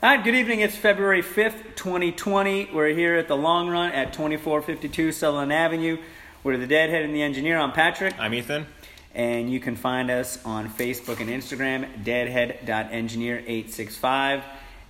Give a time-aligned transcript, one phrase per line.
[0.00, 0.60] All right, good evening.
[0.60, 2.70] It's February 5th, 2020.
[2.72, 5.98] We're here at the long run at 2452 Sutherland Avenue.
[6.44, 7.58] We're the Deadhead and the Engineer.
[7.58, 8.14] I'm Patrick.
[8.16, 8.68] I'm Ethan.
[9.12, 14.44] And you can find us on Facebook and Instagram, deadhead.engineer865.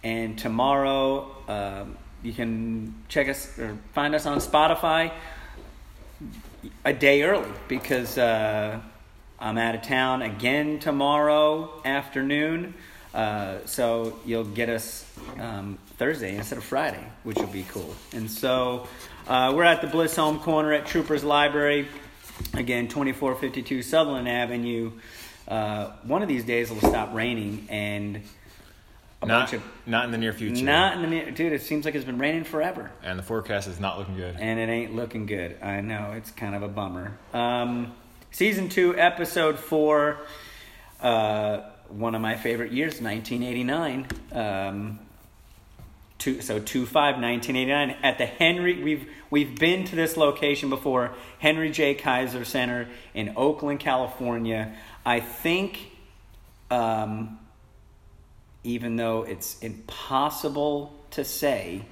[0.05, 5.11] And tomorrow, um, you can check us or find us on Spotify
[6.85, 8.79] a day early because uh,
[9.41, 12.75] I'm out of town again tomorrow afternoon.
[13.19, 15.05] Uh, so you'll get us
[15.41, 17.93] um, Thursday instead of Friday, which will be cool.
[18.13, 18.87] And so
[19.27, 21.89] uh, we're at the Bliss Home Corner at Troopers Library.
[22.55, 24.93] Again, 2452 Sutherland Avenue.
[25.49, 28.23] Uh, one of these days it'll stop raining and
[29.21, 30.65] a not, bunch of not in the near future.
[30.65, 31.53] Not in the near, dude.
[31.53, 32.93] It seems like it's been raining forever.
[33.03, 34.37] And the forecast is not looking good.
[34.39, 35.61] And it ain't looking good.
[35.61, 37.19] I know it's kind of a bummer.
[37.35, 37.97] Um,
[38.31, 40.19] season two, episode four.
[41.01, 44.07] Uh, one of my favorite years, 1989.
[44.33, 44.99] Um,
[46.19, 51.15] two, so 2 5 1989 at the Henry we've we've been to this location before
[51.39, 51.95] Henry J.
[51.95, 54.75] Kaiser Center in Oakland California.
[55.07, 55.91] I think
[56.71, 57.39] um,
[58.65, 61.83] even though it's impossible to say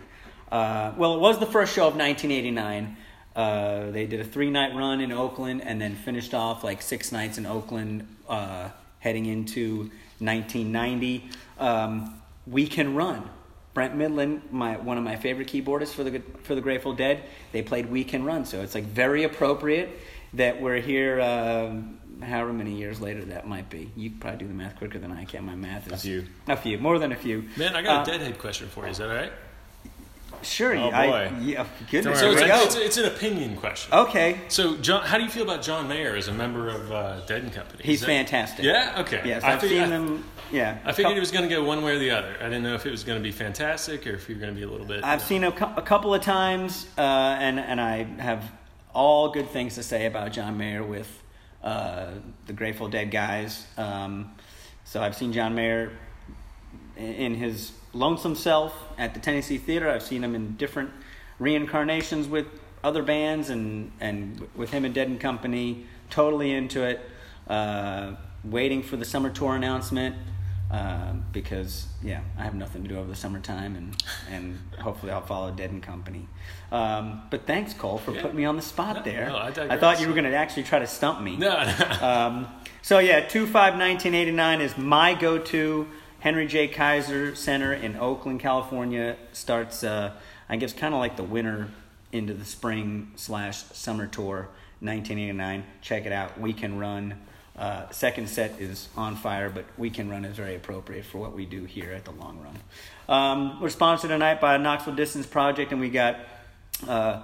[0.51, 2.97] uh, well it was the first show of 1989
[3.35, 7.13] uh, they did a three night run in Oakland and then finished off like six
[7.13, 13.29] nights in Oakland uh, heading into 1990 um, we can run
[13.77, 17.23] Brent Mydland, my one of my favorite keyboardists for the for the Grateful Dead,
[17.53, 19.91] they played "We Can Run," so it's like very appropriate
[20.33, 21.21] that we're here.
[21.21, 21.83] Uh,
[22.23, 25.13] however many years later that might be, you can probably do the math quicker than
[25.13, 25.45] I can.
[25.45, 27.51] My math is a few, a few, more than a few.
[27.59, 28.93] Man, I got uh, a deadhead question for you.
[28.93, 29.33] Is that all right?
[30.47, 30.77] Sure.
[30.77, 31.37] Oh I, boy.
[31.41, 31.67] yeah.
[31.91, 32.21] Goodness.
[32.21, 33.93] So it's, a, it's, it's, an opinion question.
[33.93, 34.41] Okay.
[34.49, 37.43] So, John, how do you feel about John Mayer as a member of uh, Dead
[37.43, 37.83] and Company?
[37.85, 38.65] He's that, fantastic.
[38.65, 38.97] Yeah.
[39.01, 39.23] Okay.
[39.25, 40.25] Yes, I've seen I, him.
[40.53, 40.79] Yeah.
[40.85, 42.37] I figured it was going to go one way or the other.
[42.41, 44.57] I didn't know if it was going to be fantastic or if you're going to
[44.57, 45.03] be a little bit.
[45.05, 48.51] I've seen a, a couple of times, uh, and and I have
[48.95, 51.23] all good things to say about John Mayer with
[51.63, 52.13] uh,
[52.47, 53.67] the Grateful Dead guys.
[53.77, 54.35] Um,
[54.85, 55.91] so I've seen John Mayer
[56.97, 59.91] in his lonesome self at the Tennessee Theater.
[59.91, 60.91] I've seen him in different
[61.39, 62.47] reincarnations with
[62.83, 65.87] other bands and and with him and Dead and Company.
[66.11, 67.01] Totally into it.
[67.49, 68.15] Uh,
[68.45, 70.15] waiting for the summer tour announcement
[70.71, 75.21] uh, because yeah, I have nothing to do over the summertime and and hopefully I'll
[75.21, 76.27] follow Dead and Company.
[76.73, 78.23] Um, but thanks, Cole, for yeah.
[78.23, 79.29] putting me on the spot no, there.
[79.29, 81.37] No, I, I, thought you were going to actually try to stump me.
[81.37, 81.65] No.
[81.65, 82.07] no.
[82.07, 82.49] um,
[82.83, 85.87] so yeah, two five nineteen eighty nine is my go to.
[86.27, 86.67] Henry J.
[86.67, 89.85] Kaiser Center in Oakland, California starts.
[89.85, 90.11] Uh,
[90.49, 91.69] I guess kind of like the winter
[92.11, 94.49] into the spring slash summer tour,
[94.81, 95.65] 1989.
[95.83, 96.41] Check it out.
[96.41, 97.15] We can run.
[97.57, 101.33] Uh, second set is on fire, but we can run is very appropriate for what
[101.33, 102.59] we do here at the long run.
[103.09, 106.19] Um, we're sponsored tonight by Knoxville Distance Project, and we got
[106.89, 107.23] uh,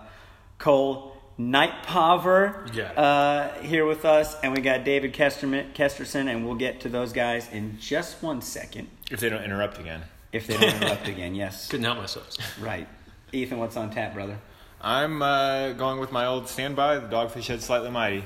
[0.59, 2.93] Cole Nightpover yeah.
[2.93, 7.13] uh, here with us, and we got David Kesterman, Kesterson, and we'll get to those
[7.13, 8.89] guys in just one second.
[9.11, 10.03] If they don't interrupt again.
[10.33, 11.69] If they don't interrupt again, yes.
[11.71, 12.29] Couldn't help myself.
[12.61, 12.87] Right.
[13.33, 14.39] Ethan, what's on tap, brother?
[14.81, 18.25] I'm uh, going with my old standby, the Dogfish Head Slightly Mighty.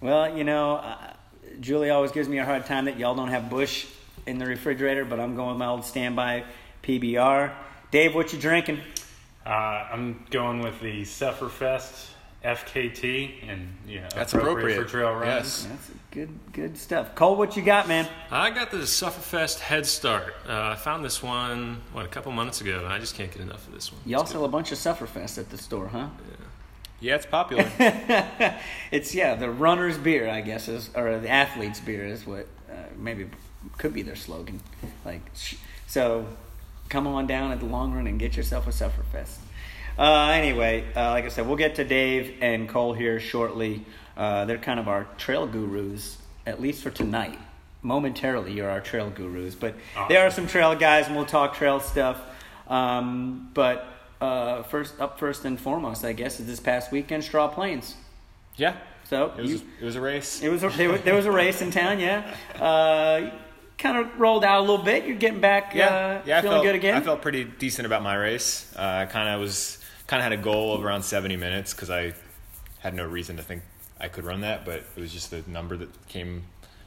[0.00, 1.12] Well, you know, uh,
[1.60, 3.86] Julie always gives me a hard time that y'all don't have Busch
[4.26, 6.44] in the refrigerator, but I'm going with my old standby
[6.82, 7.52] PBR.
[7.90, 8.80] Dave, what you drinking?
[9.44, 12.10] Uh, I'm going with the Sufferfest
[12.46, 14.82] FKT, and yeah, that's appropriate, appropriate.
[14.84, 15.26] for trail runs.
[15.26, 17.14] Yes, that's good, good stuff.
[17.16, 18.08] Cole, what you got, man?
[18.30, 20.34] I got the Sufferfest Head Start.
[20.48, 23.42] Uh, I found this one what a couple months ago, and I just can't get
[23.42, 24.00] enough of this one.
[24.06, 26.08] Y'all sell a bunch of Sufferfest at the store, huh?
[26.30, 26.36] Yeah.
[26.98, 27.70] Yeah, it's popular.
[28.90, 32.74] it's yeah, the runner's beer, I guess, is or the athlete's beer is what uh,
[32.96, 33.28] maybe
[33.76, 34.60] could be their slogan.
[35.04, 35.20] Like,
[35.86, 36.26] so
[36.88, 39.36] come on down at the long run and get yourself a Sufferfest.
[39.98, 43.84] Uh, anyway, uh, like I said, we'll get to Dave and Cole here shortly.
[44.16, 47.38] Uh, they're kind of our trail gurus, at least for tonight.
[47.82, 50.08] Momentarily, you're our trail gurus, but awesome.
[50.08, 52.20] there are some trail guys, and we'll talk trail stuff.
[52.68, 53.86] Um, but
[54.20, 57.94] uh, first, up first and foremost, I guess, is this past weekend, Straw Plains.
[58.56, 58.76] Yeah.
[59.04, 60.42] So it was, you, it was a race.
[60.42, 60.68] It was a,
[61.04, 62.00] there was a race in town.
[62.00, 62.34] Yeah.
[62.60, 63.30] Uh,
[63.78, 65.06] kind of rolled out a little bit.
[65.06, 65.74] You're getting back.
[65.74, 65.86] Yeah.
[65.86, 66.40] Uh, yeah.
[66.40, 66.96] Feeling felt, good again.
[66.96, 68.74] I felt pretty decent about my race.
[68.76, 71.90] Uh, I kind of was kind of had a goal of around 70 minutes because
[71.90, 72.14] I
[72.80, 73.62] had no reason to think
[74.00, 76.44] I could run that, but it was just the number that came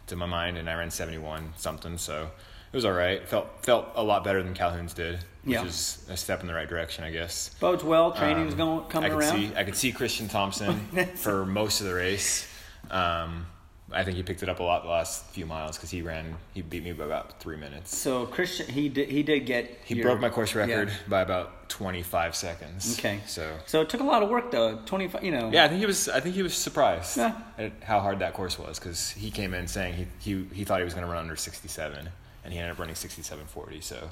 [0.07, 1.97] to my mind, and I ran 71 something.
[1.97, 2.29] So
[2.71, 3.27] it was all right.
[3.27, 5.65] Felt felt a lot better than Calhoun's did, which yeah.
[5.65, 7.49] is a step in the right direction, I guess.
[7.59, 8.11] Bodes well.
[8.11, 9.37] Training's um, going coming I could around.
[9.37, 10.79] See, I could see Christian Thompson
[11.15, 12.47] for most of the race.
[12.91, 13.45] Um,
[13.91, 16.35] I think he picked it up a lot the last few miles because he ran.
[16.53, 17.97] He beat me by about three minutes.
[17.97, 20.61] So Christian, he did he did get He your- broke my course yeah.
[20.61, 22.97] record by about 25 seconds.
[22.99, 23.19] Okay.
[23.25, 24.79] So So it took a lot of work though.
[24.85, 25.49] Twenty five, you know.
[25.51, 26.07] yeah, I think he was.
[26.09, 27.35] I think he was surprised Yeah.
[27.57, 30.79] at how hard that course was because he came in saying he he, he thought
[30.79, 32.09] he was going to run under 67,
[32.43, 33.81] and he ended up running 67.40.
[33.83, 34.09] So,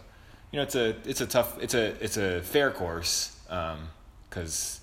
[0.51, 3.37] you know, it's a it's a tough it's a it's a fair course
[4.29, 4.81] because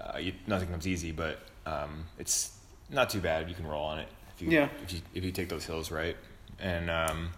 [0.00, 2.56] uh, you, nothing comes easy, but um, it's
[2.90, 3.48] not too bad.
[3.48, 4.68] You can roll on it if you Yeah.
[4.82, 6.16] if you if you take those hills right.
[6.60, 7.30] And um,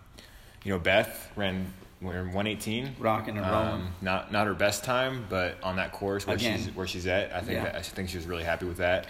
[0.64, 1.72] you know, Beth ran.
[2.02, 3.68] We're 118, Rocking and rolling.
[3.68, 6.58] Um, not not her best time, but on that course where Again.
[6.58, 7.64] she's where she's at, I think Yeah.
[7.64, 9.06] that, I think she was really happy with that.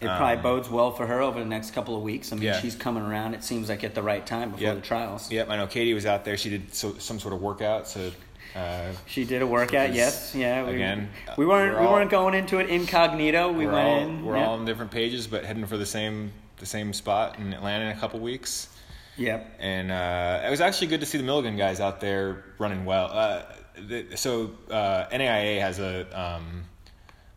[0.00, 2.32] It probably Um, bodes well for her over the next couple of weeks.
[2.32, 2.60] I mean, Yeah.
[2.60, 3.34] she's coming around.
[3.34, 4.74] It seems like at the right time before Yep.
[4.74, 5.30] the trials.
[5.30, 6.36] Yep, I know Katie was out there.
[6.36, 7.86] She did so, some sort of workout.
[7.88, 8.10] So
[8.56, 9.94] uh, She did a workout.
[9.94, 10.64] Yes, yeah.
[10.64, 11.08] We, again,
[11.38, 13.52] we weren't we're we all- weren't going into it incognito.
[13.52, 14.24] We went all in.
[14.24, 17.86] we're all on different pages, but heading for the same the same spot in Atlanta
[17.86, 18.68] in a couple weeks.
[19.16, 19.56] Yep.
[19.58, 23.10] And uh, it was actually good to see the Milligan guys out there running well.
[23.10, 23.42] Uh,
[23.88, 26.64] the, so uh, NAIA has a um,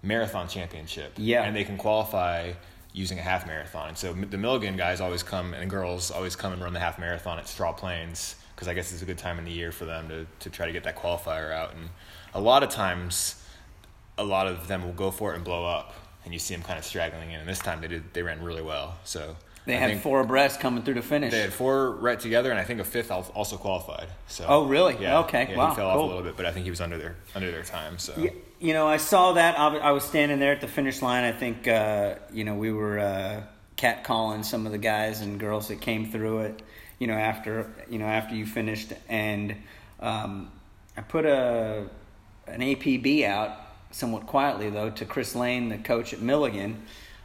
[0.04, 1.14] marathon championship.
[1.18, 1.44] Yeah.
[1.44, 2.54] And they can qualify
[2.94, 3.90] using a half marathon.
[3.90, 7.00] And so the Milligan guys always come and girls always come and run the half
[7.00, 9.86] marathon at Straw Plains because I guess it's a good time in the year for
[9.86, 11.74] them to, to try to get that qualifier out.
[11.76, 11.90] And
[12.34, 13.42] a lot of times,
[14.18, 15.94] a lot of them will go for it and blow up.
[16.30, 17.40] And you see them kind of straggling in.
[17.40, 19.00] And this time they did they ran really well.
[19.04, 19.36] So
[19.66, 21.32] They I had four abreast coming through the finish.
[21.32, 24.10] they had four right together, and I think a fifth also qualified.
[24.28, 24.46] So.
[24.48, 24.96] Oh, really?
[25.02, 25.22] Yeah.
[25.22, 25.48] Okay.
[25.50, 27.16] Yeah, Wow, He fell off a little bit, but I think he was under their
[27.34, 27.98] under their time.
[27.98, 28.14] So.
[28.16, 28.30] Yeah,
[28.60, 29.58] you know, I saw that.
[29.58, 31.24] I was- I was standing there at the finish line.
[31.24, 33.42] I think, uh, you know, we were uh,
[33.76, 36.62] catcalling some of the guys and girls that came through it.
[37.00, 39.56] You know, after you know after you finished, and
[40.00, 40.52] um,
[40.96, 41.88] I put a
[42.46, 43.52] an APB out
[43.92, 46.84] somewhat quietly though to Chris Lane, the coach at Milligan,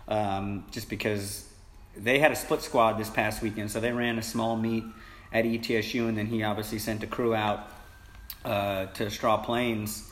[0.08, 1.48] um, just because
[1.96, 4.84] they had a split squad this past weekend, so they ran a small meet
[5.32, 7.68] at ETSU, and then he obviously sent a crew out
[8.44, 10.10] uh, to Straw Plains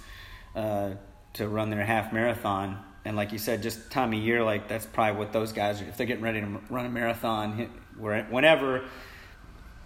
[0.54, 0.90] uh,
[1.34, 2.82] to run their half marathon.
[3.05, 5.84] And like you said, just time of year, like that's probably what those guys are.
[5.84, 8.84] If they're getting ready to run a marathon, whenever,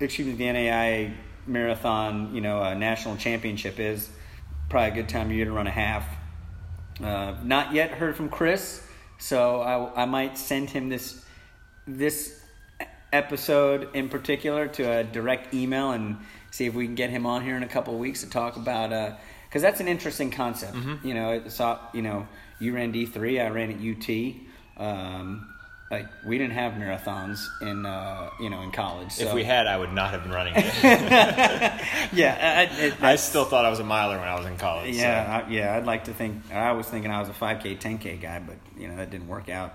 [0.00, 1.14] excuse me, the NAIA
[1.46, 4.10] marathon, you know, uh, national championship is
[4.68, 6.04] probably a good time of year to run a half.
[7.02, 8.82] Uh, not yet heard from Chris,
[9.18, 11.24] so I, I might send him this
[11.86, 12.40] this
[13.12, 16.18] episode in particular to a direct email and
[16.50, 18.56] see if we can get him on here in a couple of weeks to talk
[18.56, 20.76] about because that's an interesting concept.
[21.04, 22.26] You know, it's uh, you know
[22.58, 24.34] you ran D three, I ran at UT.
[24.78, 25.54] Um,
[25.90, 29.12] like we didn't have marathons in uh, you know in college.
[29.12, 29.26] So.
[29.28, 30.64] If we had, I would not have been running it.
[32.12, 34.94] yeah, I, it, I still thought I was a miler when I was in college.
[34.94, 35.00] so.
[35.00, 35.76] Yeah, I, yeah.
[35.76, 36.52] I'd like to think.
[36.52, 39.48] I was thinking I was a 5K, 10K guy, but you know that didn't work
[39.48, 39.74] out.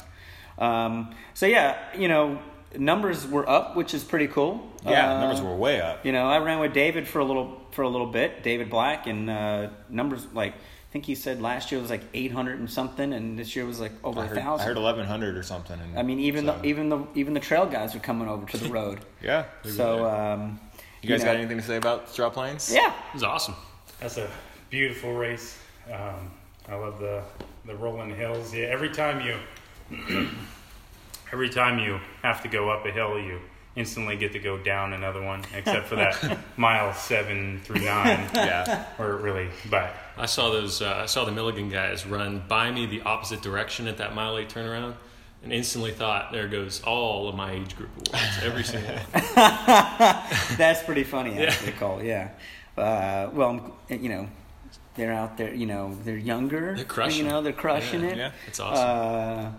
[0.57, 2.39] Um, so yeah, you know,
[2.77, 4.69] numbers were up, which is pretty cool.
[4.85, 6.05] Yeah, Uh, numbers were way up.
[6.05, 9.07] You know, I ran with David for a little for a little bit, David Black,
[9.07, 10.55] and uh, numbers like
[10.91, 13.93] think he said last year was like 800 and something, and this year was like
[14.03, 14.67] over I a heard, I thousand.
[14.67, 15.79] heard 1100 or something.
[15.79, 18.45] And I mean, even so- the even the even the trail guys are coming over
[18.47, 18.99] to the road.
[19.21, 19.45] yeah.
[19.63, 20.59] so um,
[21.01, 22.71] you guys know, got anything to say about Straw Plains?
[22.73, 23.55] Yeah, It was awesome.
[23.99, 24.29] That's a
[24.69, 25.57] beautiful race.
[25.91, 26.31] Um,
[26.69, 27.23] I love the
[27.65, 28.53] the rolling hills.
[28.53, 29.37] Yeah, every time you
[31.31, 33.39] every time you have to go up a hill, you
[33.75, 35.43] instantly get to go down another one.
[35.53, 38.85] Except for that mile seven through nine, Yeah.
[38.97, 39.49] where it really.
[39.69, 40.81] But I saw those.
[40.81, 44.37] Uh, I saw the Milligan guys run by me the opposite direction at that mile
[44.37, 44.95] eight turnaround,
[45.43, 49.05] and instantly thought, "There goes all of my age group awards, every single one."
[50.57, 52.01] That's pretty funny, actually, Cole.
[52.03, 52.29] Yeah.
[52.77, 54.27] Uh, well, you know,
[54.95, 55.53] they're out there.
[55.53, 56.75] You know, they're younger.
[56.75, 58.17] They're crushing You know, they're crushing Yeah, it.
[58.17, 59.45] yeah, it's awesome.
[59.45, 59.51] Uh,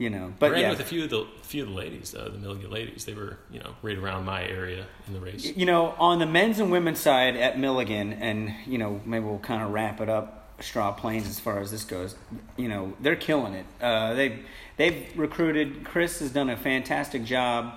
[0.00, 2.12] you know, I but ran yeah, with a few of the few of the ladies
[2.12, 2.30] though.
[2.30, 5.44] The Milligan ladies, they were you know right around my area in the race.
[5.54, 9.38] you know, on the men's and women's side at Milligan, and you know, maybe we'll
[9.40, 10.54] kind of wrap it up.
[10.62, 12.16] Straw Plains, as far as this goes,
[12.56, 13.66] you know, they're killing it.
[13.78, 14.38] Uh, they
[14.78, 15.84] they've recruited.
[15.84, 17.74] Chris has done a fantastic job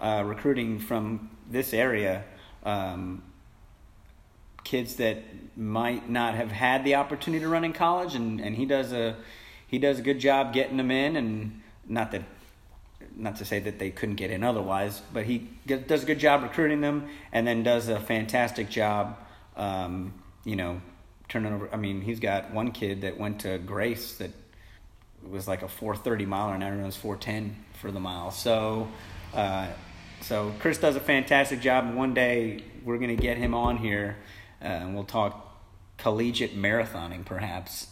[0.00, 2.24] uh, recruiting from this area.
[2.64, 3.22] Um,
[4.64, 5.18] kids that
[5.58, 9.16] might not have had the opportunity to run in college, and, and he does a
[9.66, 12.22] he does a good job getting them in, and not that
[13.16, 16.42] not to say that they couldn't get in otherwise, but he does a good job
[16.42, 19.16] recruiting them, and then does a fantastic job,
[19.56, 20.12] um,
[20.44, 20.80] you know,
[21.28, 21.68] turning over.
[21.72, 24.30] I mean, he's got one kid that went to Grace that
[25.28, 28.30] was like a 430 miler, and now he 410 for the mile.
[28.30, 28.88] So,
[29.34, 29.68] uh,
[30.20, 34.16] so Chris does a fantastic job, and one day we're gonna get him on here,
[34.62, 35.42] uh, and we'll talk
[35.96, 37.88] collegiate marathoning, perhaps.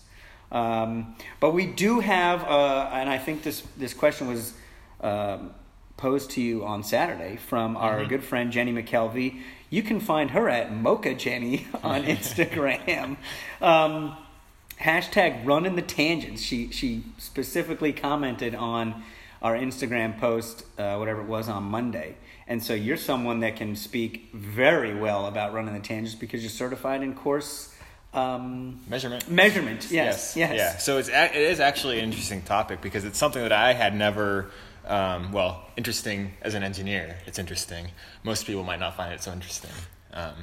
[0.53, 4.55] Um, but we do have, uh, and I think this this question was
[5.01, 5.53] um,
[5.97, 9.41] posed to you on Saturday from our good friend Jenny McKelvey.
[9.71, 13.17] You can find her at Mocha Jenny on Instagram.
[13.61, 14.17] um,
[14.81, 16.43] hashtag running the tangents.
[16.43, 19.03] She she specifically commented on
[19.43, 22.17] our Instagram post, uh, whatever it was on Monday.
[22.47, 26.51] And so you're someone that can speak very well about running the tangents because you're
[26.51, 27.74] certified in course
[28.15, 29.29] um, Measurement.
[29.29, 29.89] measurement.
[29.91, 30.55] Yes, yes.
[30.57, 30.77] Yeah.
[30.79, 34.51] So it's it is actually an interesting topic because it's something that I had never.
[34.87, 37.89] Um, well, interesting as an engineer, it's interesting.
[38.23, 39.71] Most people might not find it so interesting.
[40.13, 40.35] Um,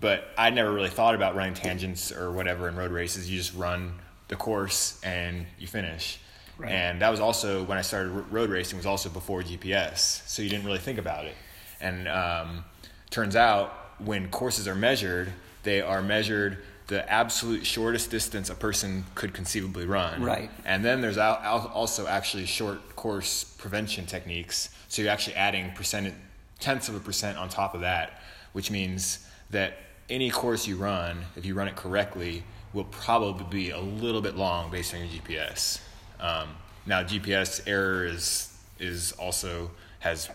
[0.00, 3.28] but I never really thought about running tangents or whatever in road races.
[3.28, 3.94] You just run
[4.28, 6.20] the course and you finish.
[6.58, 6.70] Right.
[6.70, 10.48] And that was also when I started road racing was also before GPS, so you
[10.48, 11.34] didn't really think about it.
[11.80, 12.64] And um,
[13.10, 15.32] turns out when courses are measured,
[15.64, 16.58] they are measured
[16.92, 20.22] the absolute shortest distance a person could conceivably run.
[20.22, 20.50] Right.
[20.66, 24.68] And then there's al- al- also actually short course prevention techniques.
[24.88, 26.12] So you're actually adding percent
[26.60, 28.20] tenths of a percent on top of that,
[28.52, 29.78] which means that
[30.10, 32.44] any course you run, if you run it correctly,
[32.74, 35.80] will probably be a little bit long based on your GPS.
[36.20, 36.50] Um,
[36.84, 39.70] now GPS error is is also
[40.00, 40.28] has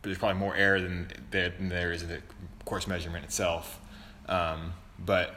[0.00, 2.22] there's probably more error than than there is in the
[2.64, 3.78] course measurement itself.
[4.26, 5.34] Um, but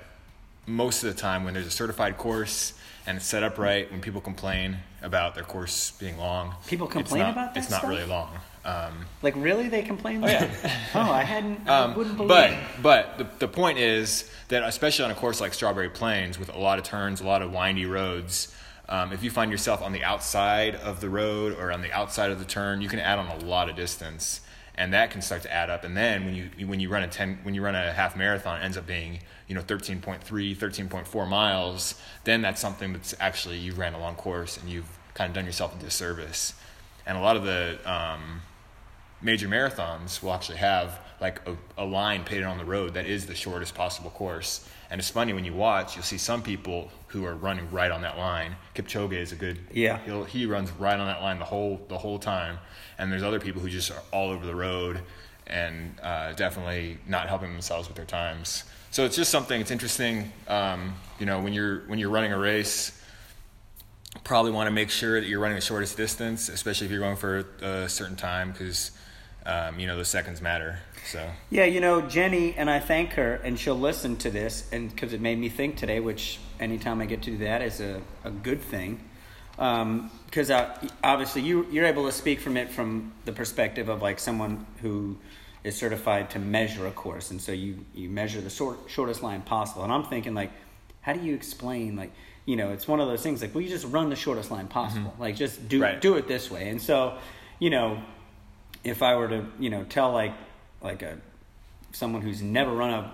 [0.65, 2.73] most of the time, when there's a certified course
[3.07, 7.23] and it's set up right, when people complain about their course being long, People complain
[7.23, 7.89] not- about that It's not stuff?
[7.89, 8.29] really long.
[8.63, 10.23] Um, Like really, they complain.
[10.23, 10.47] Oh, yeah.
[10.93, 11.67] oh, I hadn't.
[11.67, 12.29] I um, wouldn't believe.
[12.29, 12.53] but
[12.83, 16.59] but the, the point is that especially on a course like Strawberry Plains with a
[16.59, 18.53] lot of turns, a lot of windy roads,
[18.87, 22.29] um, if you find yourself on the outside of the road or on the outside
[22.29, 24.41] of the turn, you can add on a lot of distance,
[24.81, 25.83] and that can start to add up.
[25.83, 28.59] And then when you when you run a ten when you run a half marathon,
[28.59, 32.01] it ends up being you know 13.3, 13.4 miles.
[32.23, 35.45] Then that's something that's actually you ran a long course and you've kind of done
[35.45, 36.55] yourself a disservice.
[37.05, 38.41] And a lot of the um,
[39.21, 43.27] major marathons will actually have like a, a line painted on the road that is
[43.27, 44.67] the shortest possible course.
[44.91, 48.01] And it's funny when you watch, you'll see some people who are running right on
[48.01, 48.57] that line.
[48.75, 49.99] Kipchoge is a good Yeah.
[50.25, 52.59] He runs right on that line the whole the whole time.
[52.97, 54.99] And there's other people who just are all over the road
[55.47, 58.65] and uh, definitely not helping themselves with their times.
[58.91, 59.61] So it's just something.
[59.61, 60.33] It's interesting.
[60.49, 63.01] Um, you know, when you're when you're running a race,
[64.25, 67.15] probably want to make sure that you're running the shortest distance, especially if you're going
[67.15, 68.91] for a certain time, because
[69.45, 70.79] um, you know those seconds matter.
[71.05, 74.89] So Yeah, you know, Jenny, and I thank her, and she'll listen to this, and
[74.89, 78.01] because it made me think today, which anytime I get to do that is a,
[78.23, 78.99] a good thing.
[79.55, 84.19] Because uh, obviously, you, you're able to speak from it from the perspective of like
[84.19, 85.17] someone who
[85.63, 89.41] is certified to measure a course, and so you, you measure the short, shortest line
[89.41, 89.83] possible.
[89.83, 90.51] And I'm thinking, like,
[91.01, 92.11] how do you explain, like,
[92.45, 94.67] you know, it's one of those things like, well, you just run the shortest line
[94.67, 95.13] possible.
[95.19, 96.01] Like, just do Right.
[96.01, 96.69] do it this way.
[96.69, 97.17] And so,
[97.59, 98.01] you know,
[98.83, 100.33] if I were to, you know, tell like
[100.81, 101.17] like a
[101.91, 103.13] someone who's never run a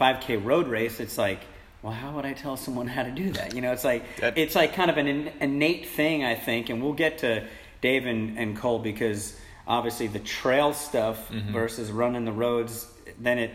[0.00, 1.40] 5K road race, it's like,
[1.82, 3.54] well, how would I tell someone how to do that?
[3.54, 6.70] You know, it's like That- it's like kind of an in- innate thing, I think,
[6.70, 7.44] and we'll get to
[7.80, 11.52] Dave and, and Cole because obviously the trail stuff Mm-hmm.
[11.52, 12.86] versus running the roads,
[13.20, 13.50] then it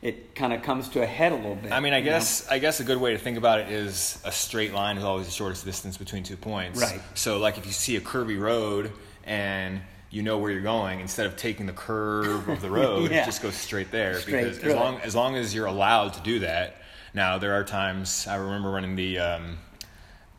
[0.00, 1.72] it kind of comes to a head a little bit.
[1.72, 2.10] I mean, I you know?
[2.12, 5.02] guess I guess a good way to think about it is a straight line is
[5.04, 6.80] always the shortest distance between two points.
[6.80, 7.00] Right.
[7.14, 8.92] So like if you see a curvy road
[9.24, 13.24] and you know where you're going, instead of taking the curve of the road, Yeah.
[13.26, 14.20] just go straight there.
[14.20, 16.76] Straight because as long as long as you're allowed to do that.
[17.14, 19.58] Now there are times I remember running the um,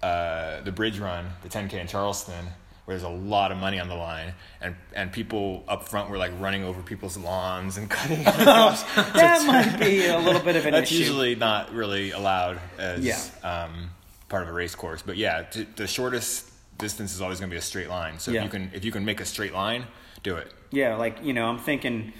[0.01, 2.45] uh, the bridge run, the 10k in Charleston,
[2.85, 6.17] where there's a lot of money on the line, and and people up front were
[6.17, 8.23] like running over people's lawns and cutting.
[8.23, 10.99] that might be a little bit of an That's issue.
[10.99, 13.19] usually not really allowed as Yeah.
[13.43, 13.89] um,
[14.29, 15.01] part of a race course.
[15.01, 16.48] But yeah, t- the shortest
[16.79, 18.17] distance is always going to be a straight line.
[18.17, 18.39] So Yeah.
[18.39, 19.85] if you can if you can make a straight line,
[20.23, 20.51] do it.
[20.71, 22.13] Yeah, like you know, I'm thinking,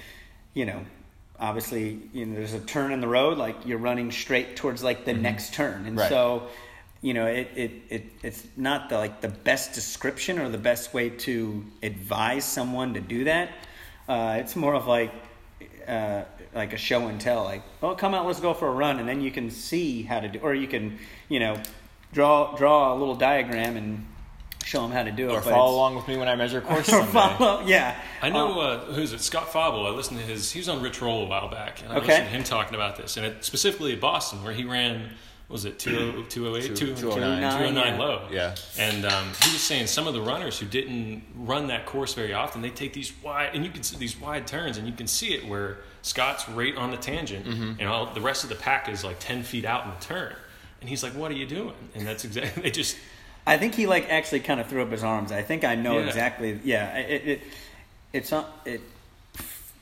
[0.54, 0.82] you know,
[1.40, 5.06] obviously, you know, there's a turn in the road, like you're running straight towards like
[5.06, 6.00] the next turn, and Mm-hmm.
[6.00, 6.10] Right.
[6.10, 6.48] so,
[7.02, 10.94] you know, it, it it it's not the like the best description or the best
[10.94, 13.50] way to advise someone to do that.
[14.08, 15.12] Uh, it's more of like.
[15.88, 16.24] Uh,
[16.56, 19.08] like a show and tell, like, oh, come out, let's go for a run, and
[19.08, 20.98] then you can see how to do, or you can,
[21.30, 21.56] you know,
[22.12, 24.06] draw draw a little diagram and
[24.70, 25.32] show them how to do it.
[25.34, 28.00] Or but follow along with me when I measure a course or follow, yeah.
[28.22, 29.22] I know uh, who's it?
[29.22, 29.86] Scott Fauble.
[29.88, 30.52] I listened to his.
[30.52, 32.08] He was on Rich Roll a while back, and I Okay.
[32.08, 35.02] listened to him talking about this, and it, specifically at Boston, where he ran.
[35.48, 37.98] what Was it 20- 208, 209, 209, 209 yeah.
[38.00, 38.28] low?
[38.32, 38.56] Yeah.
[38.78, 42.34] And um, he was saying some of the runners who didn't run that course very
[42.34, 45.08] often, they take these wide, and you can see these wide turns, and you can
[45.08, 47.80] see it where Scott's right on the tangent, Mm-hmm.
[47.80, 50.36] and all the rest of the pack is like 10 feet out in the turn.
[50.82, 52.96] And he's like, "What are you doing?" And that's exactly they just
[53.50, 55.32] I think he like actually kind of threw up his arms.
[55.32, 56.06] I think I know Yeah.
[56.06, 56.60] exactly.
[56.64, 57.42] Yeah, it, it
[58.14, 58.82] it's not it.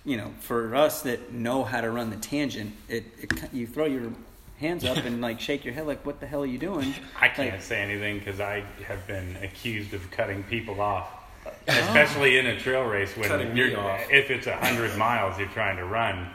[0.05, 3.85] You know, for us that know how to run the tangent, it, it you throw
[3.85, 4.13] your
[4.57, 7.27] hands up and like shake your head like, "What the hell are you doing?" I
[7.27, 11.09] can't Like, say anything because I have been accused of cutting people off,
[11.45, 11.51] oh.
[11.67, 13.67] especially in a trail race when you're
[14.09, 16.29] if it's a hundred miles you're trying to run.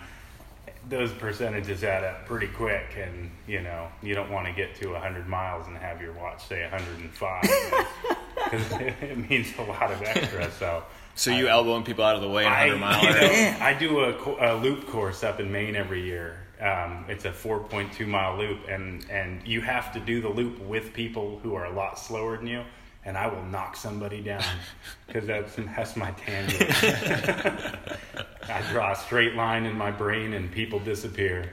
[0.88, 4.94] Those percentages add up pretty quick, and you know you don't want to get to
[4.94, 7.42] hundred miles and have your watch say 105
[8.44, 10.50] because it means a lot of extra.
[10.50, 10.82] So,
[11.14, 13.02] So you elbowing people out of the way in hundred mile.
[13.02, 13.58] you know, Yeah.
[13.60, 16.38] I do a, a loop course up in Maine every year.
[16.60, 20.92] Um, it's a 4.2 mile loop, and and you have to do the loop with
[20.92, 22.64] people who are a lot slower than you.
[23.04, 24.44] And I will knock somebody down
[25.06, 26.70] because that's that's my tangent.
[28.48, 31.50] I draw a straight line in my brain, and people disappear.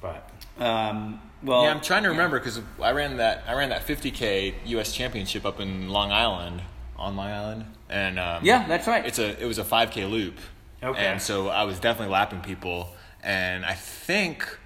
[0.00, 0.28] But
[0.58, 4.54] Um, well, Yeah, I'm trying to remember because I ran that I ran that 50k
[4.66, 4.92] U.S.
[4.92, 6.62] Championship up in Long Island
[6.96, 9.04] on Long Island, and um, Yeah, that's right.
[9.06, 10.36] It's a it was a 5k loop,
[10.82, 11.06] Okay.
[11.06, 12.88] and so I was definitely lapping people,
[13.22, 14.58] and I think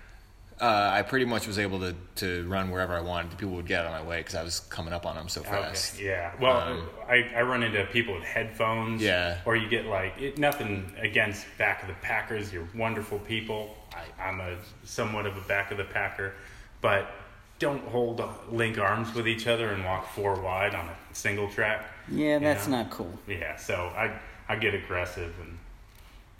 [0.61, 3.37] uh, I pretty much was able to to run wherever I wanted.
[3.37, 5.43] People would get out of my way because I was coming up on them so
[5.43, 5.95] fast.
[5.97, 6.33] Okay, yeah.
[6.41, 9.03] Well, Um, I, I run into people with headphones.
[9.03, 9.39] Yeah.
[9.45, 12.53] Or you get like it, nothing against back of the Packers.
[12.53, 13.75] You're wonderful people.
[13.93, 16.35] I, I'm a somewhat of a back of the Packer,
[16.81, 17.11] but
[17.59, 21.85] don't hold link arms with each other and walk four wide on a single track.
[22.11, 22.79] yeah, you that's know?
[22.83, 23.13] not cool.
[23.27, 23.57] Yeah.
[23.57, 25.59] So I I get aggressive and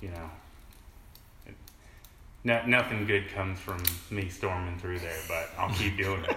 [0.01, 0.31] you know.
[2.45, 6.37] It- No, nothing good comes from me storming through there, but I'll keep doing it.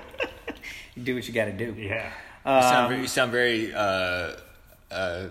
[1.04, 1.76] Do what you got to do.
[1.78, 2.10] Yeah.
[2.46, 4.32] You sound Um, very, you sound very uh,
[4.90, 5.28] uh,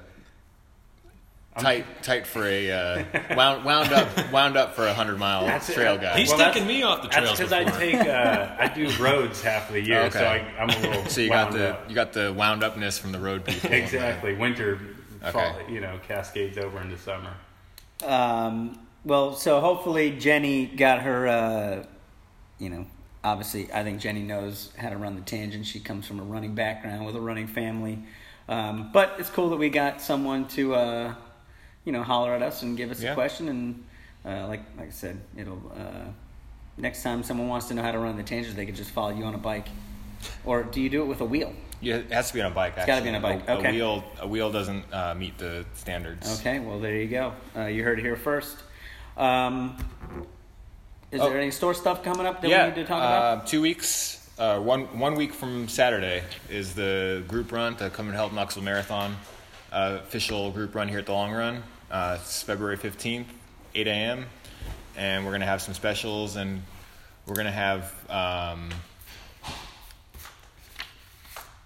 [1.58, 3.04] tight tight for a uh,
[3.34, 5.74] wound wound up wound up for a hundred mile That's it.
[5.74, 6.18] trail guy.
[6.18, 7.24] He's Well, taken that's- me off the trail.
[7.24, 10.28] That's because I take uh, I do roads half of the year, so Okay.
[10.58, 11.04] I, I'm a little.
[11.08, 11.88] So you got the up.
[11.88, 13.72] you got the wound upness from the road people.
[13.72, 14.78] exactly winter,
[15.32, 17.32] fall, you know, cascades over into summer.
[18.04, 21.28] Um, well, so hopefully Jenny got her.
[21.28, 21.86] Uh,
[22.58, 22.86] you know,
[23.22, 25.64] obviously, I think Jenny knows how to run the tangent.
[25.64, 28.00] She comes from a running background with a running family.
[28.48, 31.14] Um, but it's cool that we got someone to, uh,
[31.84, 33.48] you know, holler at us and give us a question.
[33.48, 33.84] And
[34.24, 36.10] uh, like like I said, it'll uh,
[36.76, 39.10] next time someone wants to know how to run the tangent, they could just follow
[39.10, 39.68] you on a bike.
[40.44, 41.52] Or do you do it with a wheel?
[41.80, 42.74] Yeah, it has to be on a bike.
[42.76, 43.68] It's gotta be on a bike, okay.
[43.68, 46.40] A wheel a wheel doesn't uh, meet the standards.
[46.40, 47.34] Okay, well there you go.
[47.54, 48.56] Uh, you heard it here first.
[49.16, 49.76] Um,
[51.10, 51.28] is Oh.
[51.30, 53.38] there any store stuff coming up that yeah, we need to talk about?
[53.42, 54.28] uh, two weeks.
[54.38, 59.16] Uh, one one week from Saturday is the group run, the Covenant Health Knoxville Marathon
[59.72, 61.62] uh, official group run here at the Long Run.
[61.90, 63.28] Uh, it's February fifteenth,
[63.74, 64.26] eight a.m.
[64.96, 66.62] and we're gonna have some specials, and
[67.26, 67.94] we're gonna have.
[68.10, 68.68] Um,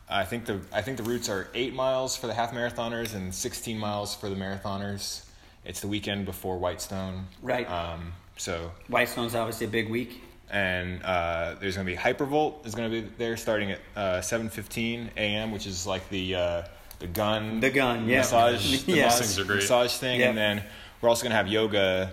[0.08, 3.34] I think the I think the routes are eight miles for the half marathoners and
[3.34, 5.24] sixteen miles for the marathoners.
[5.64, 7.68] It's the weekend before Whitestone, Right.
[7.70, 10.22] Um, so Whitestone's obviously a big week.
[10.50, 14.20] and uh, there's going to be Hypervolt is going to be there starting at uh,
[14.20, 16.62] 7:15 a.m., which is like the uh,
[16.98, 18.18] the gun The gun, yeah.
[18.18, 19.20] massage the Yes.
[19.20, 19.56] mas- are great.
[19.56, 20.28] massage thing, Yep.
[20.30, 20.64] and then
[21.00, 22.12] we're also going to have yoga.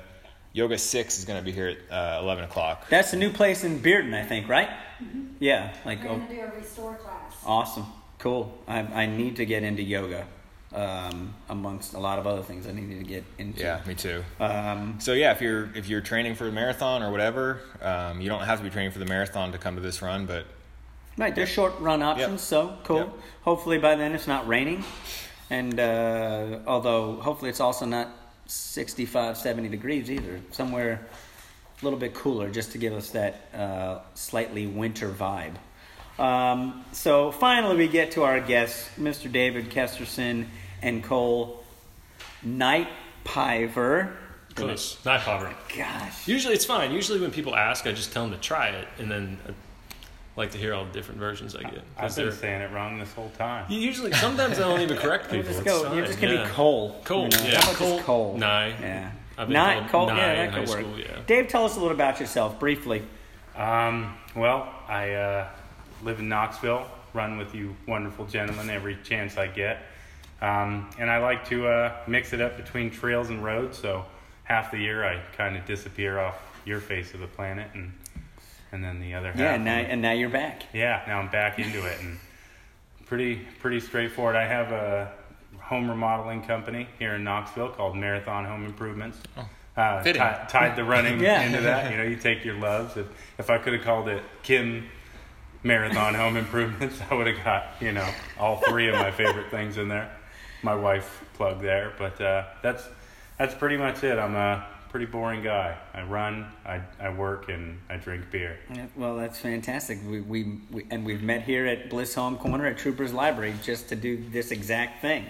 [0.53, 2.89] Yoga six is going to be here at uh, 11 o'clock.
[2.89, 4.69] That's a new place in Bearden, I think, right?
[5.03, 5.25] Mm-hmm.
[5.39, 7.35] Yeah, like We're oh, gonna do a restore class.
[7.45, 7.85] awesome,
[8.17, 8.57] cool.
[8.67, 10.25] I I need to get into yoga,
[10.73, 13.61] um, amongst a lot of other things I need to get into.
[13.61, 14.23] Yeah, me too.
[14.39, 18.29] Um, So yeah, if you're if you're training for a marathon or whatever, um, you
[18.29, 20.45] don't have to be training for the marathon to come to this run, but
[21.17, 22.97] right, there's short run options, so cool.
[22.97, 23.13] Yep.
[23.43, 24.83] Hopefully by then it's not raining,
[25.49, 28.09] and uh, although hopefully it's also not
[28.47, 30.41] 65, 70 degrees either.
[30.51, 31.07] Somewhere
[31.81, 35.53] a little bit cooler, just to give us that uh, slightly winter vibe.
[36.19, 39.31] Um, so finally, we get to our guests, Mr.
[39.31, 40.45] David Kesterson
[40.81, 41.63] and Cole
[42.45, 44.11] Nightpiver.
[44.55, 44.97] Close.
[45.05, 45.55] Not poverty.
[45.75, 46.27] Gosh.
[46.27, 46.91] Usually it's fine.
[46.91, 49.51] Usually when people ask, I just tell them to try it, and then I
[50.35, 51.73] like to hear all the different versions I get.
[51.73, 53.65] 'Cause I've been they're- saying it wrong this whole time.
[53.69, 55.53] You usually sometimes I don't even correct You people.
[55.53, 55.83] just go.
[55.83, 55.97] fine.
[55.97, 56.43] You're just gonna yeah.
[56.45, 56.99] be Cole.
[57.05, 57.43] Cole, you know?
[57.43, 57.55] yeah.
[57.61, 58.37] How about Cole, just Cole?
[58.37, 58.67] Nye.
[58.81, 59.11] Yeah.
[59.37, 60.17] I've been Not called Cole.
[60.17, 60.79] Nye Yeah, in that high could work.
[60.79, 61.19] school, yeah.
[61.27, 63.03] Dave, tell us a little about yourself briefly.
[63.55, 65.47] Um, well, I uh,
[66.03, 69.79] live in Knoxville, run with you wonderful gentlemen every chance I get.
[70.41, 73.77] Um, and I like to uh, mix it up between trails and roads.
[73.77, 74.05] So
[74.43, 77.91] half the year I kind of disappear off your face of the planet, and
[78.71, 79.39] and then the other half.
[79.39, 80.63] Yeah, and now, and now you're back.
[80.73, 82.17] yeah, now I'm back into it, and
[83.05, 84.35] pretty pretty straightforward.
[84.35, 85.11] I have a
[85.59, 89.19] home remodeling company here in Knoxville called Marathon Home Improvements.
[89.35, 89.43] Uh,
[89.79, 90.19] Oh, fitting.
[90.23, 91.41] ti- tied the running Yeah.
[91.43, 91.91] into that.
[91.91, 92.97] You know, you take your loves.
[92.97, 93.05] If
[93.37, 94.89] if I could have called it Kim
[95.67, 98.07] Marathon Home Improvements, I would have got you know
[98.39, 100.09] all three of my favorite things in there.
[100.63, 101.93] my wife plugged there.
[101.99, 102.87] But uh, that's
[103.37, 104.17] that's pretty much it.
[104.17, 105.77] I'm a pretty boring guy.
[105.93, 108.57] I run, I, I work, and I drink beer.
[108.73, 109.99] Yeah, well, that's fantastic.
[110.07, 113.89] We, we, we and we've met here at Bliss Home Corner at Troopers Library just
[113.89, 115.25] to do this exact thing.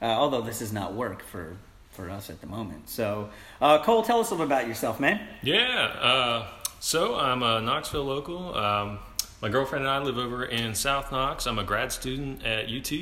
[0.00, 1.56] Uh, although this is not work for
[1.90, 2.88] for us at the moment.
[2.88, 3.28] So,
[3.60, 5.20] uh, Cole, tell us a little about yourself, man.
[5.42, 5.94] Yeah.
[6.00, 6.46] Uh,
[6.80, 8.56] so I'm a Knoxville local.
[8.56, 8.98] Um,
[9.42, 11.46] my girlfriend and I live over in South Knox.
[11.46, 12.92] I'm a grad student at UT.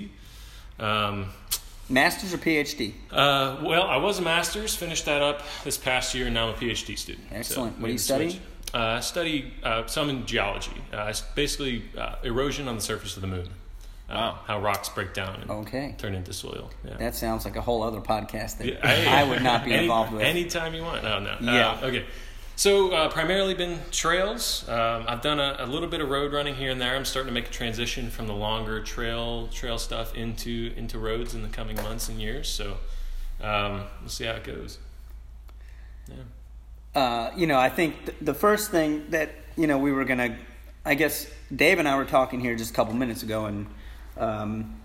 [0.85, 1.27] Um,
[1.89, 2.95] Masters or PhD?
[3.11, 6.55] uh, well, I was a master's, finished that up this past year, and now I'm
[6.55, 7.27] a PhD student.
[7.33, 7.73] Excellent.
[7.73, 8.41] What made are you studying?
[8.73, 10.71] Uh, I study uh, some in geology.
[10.93, 13.47] Uh, basically uh, erosion on the surface of the moon.
[14.09, 14.39] Uh, Wow.
[14.47, 15.95] How rocks break down and Okay.
[15.99, 16.71] turn into soil.
[16.85, 16.97] Yeah.
[16.97, 19.83] That sounds like a whole other podcast that Yeah, hey, I would not be any-
[19.85, 20.23] involved with.
[20.23, 21.03] Anytime you want.
[21.05, 21.37] No, no.
[21.41, 21.71] Yeah.
[21.83, 22.05] Uh, okay.
[22.61, 24.69] So uh, primarily been trails.
[24.69, 26.95] Um, I've done a, a little bit of road running here and there.
[26.95, 31.35] I'm starting to make a transition from the longer trail trail stuff into into roads
[31.35, 32.51] in the coming months and years.
[32.51, 32.77] So
[33.41, 34.79] um, we'll see how it goes.
[36.07, 37.01] Yeah.
[37.01, 40.37] uh, you know, I think th- the first thing that you know we were gonna,
[40.85, 43.67] I guess Dave and I were talking here just a couple minutes ago, and
[44.19, 44.79] um,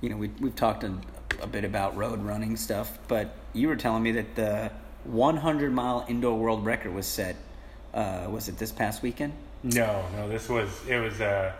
[0.00, 0.92] you know we we've talked a,
[1.40, 4.72] a bit about road running stuff, but you were telling me that the
[5.04, 7.36] 100 mile indoor world record was set.
[7.94, 9.32] Uh, was it this past weekend?
[9.62, 11.52] No, no, this was it was uh,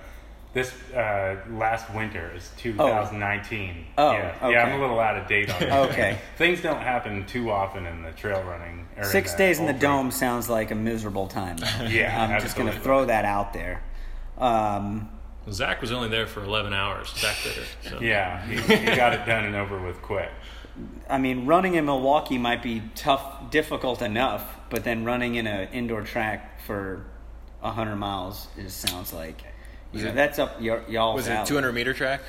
[0.54, 3.86] this uh, last winter is 2019.
[3.96, 4.52] Oh, yeah, okay.
[4.52, 5.72] yeah, I'm a little out of date on it.
[5.90, 6.18] Okay.
[6.36, 8.86] things don't happen too often in the trail running.
[8.96, 11.56] Or Six in days in the ultra- dome sounds like a miserable time.
[11.88, 13.82] Yeah, I'm just gonna throw that out there.
[14.38, 15.08] Um,
[15.50, 17.08] Zach was only there for 11 hours.
[17.16, 17.64] Zach Bitter.
[17.88, 18.00] So.
[18.00, 20.30] Yeah, he, he got it done and over with quick.
[21.08, 25.68] I mean, running in Milwaukee might be tough, difficult enough, but then running in an
[25.72, 27.04] indoor track for
[27.60, 29.44] hundred miles is sounds like
[29.92, 32.22] you know, that's up your y'all's Was it a 200 meter track?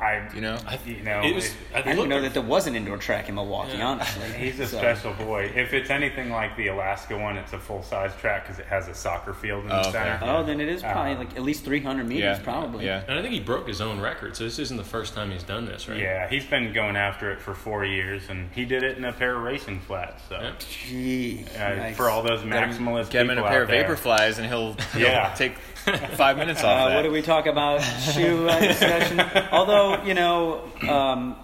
[0.00, 0.56] I, You know?
[0.64, 2.68] I, You know, it was, it- I I didn't looked know at- that there was
[2.68, 3.78] an indoor track in Milwaukee.
[3.78, 3.88] Yeah.
[3.88, 5.50] Honestly, He's a So- special boy.
[5.56, 8.86] If it's anything like the Alaska one, it's a full size track because it has
[8.86, 9.90] a soccer field in Oh, the okay.
[9.92, 10.18] center.
[10.22, 12.44] Oh, then it is probably Uh, like at least 300 meters, Yeah.
[12.44, 12.86] probably.
[12.86, 13.02] Yeah.
[13.08, 15.42] And I think he broke his own record, so this isn't the first time he's
[15.42, 15.98] done this, right?
[15.98, 19.12] Yeah, he's been going after it for four years, and he did it in a
[19.12, 20.22] pair of racing flats.
[20.28, 20.52] So, Yeah.
[20.60, 21.96] Gee, uh, nice.
[21.96, 23.84] for all those Get him, maximalist get him in a pair of there.
[23.84, 25.34] Vaporflys and he'll, he'll Yeah.
[25.34, 25.54] take
[26.16, 26.94] five minutes off Uh, that.
[26.96, 27.80] what do we talk about?
[27.80, 29.20] Shoe uh, discussion.
[29.52, 31.36] Although you know, um,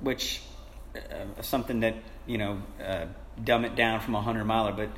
[0.00, 0.40] which
[0.96, 1.94] uh, something that
[2.26, 3.06] you know, uh,
[3.42, 4.90] dumb it down from a hundred miler, but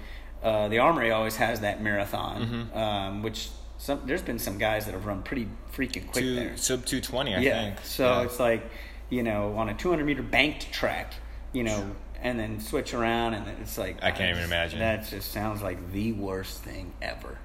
[0.46, 2.42] uh, the Armory always has that marathon,
[2.72, 2.76] Mm-hmm.
[2.78, 6.56] um, which some there's been some guys that have run pretty freaking quick Two, there.
[6.56, 7.62] sub 220, I yeah.
[7.64, 7.84] think.
[7.84, 8.22] So Yeah.
[8.22, 8.64] it's like
[9.10, 11.14] you know, on a 200 meter banked track,
[11.52, 11.90] you know.
[12.24, 14.78] And then switch around, and it's like I can't even imagine.
[14.78, 17.36] That just sounds like the worst thing ever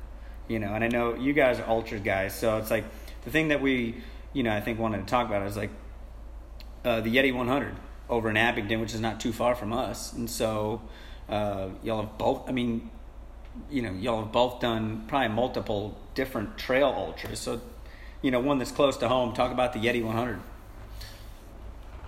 [0.48, 2.86] you know and i know you guys are ultra guys so it's like
[3.24, 3.96] the thing that we
[4.34, 5.72] you know i think wanted to talk about is like
[6.86, 7.76] uh, the yeti 100
[8.10, 10.14] over in Abingdon which is not too far from us.
[10.14, 10.82] And so
[11.30, 12.90] uh, y'all have both i mean
[13.70, 17.40] you know y'all have both done probably multiple different trail ultras.
[17.40, 17.62] So
[18.22, 20.40] you know one that's close to home talk about the yeti 100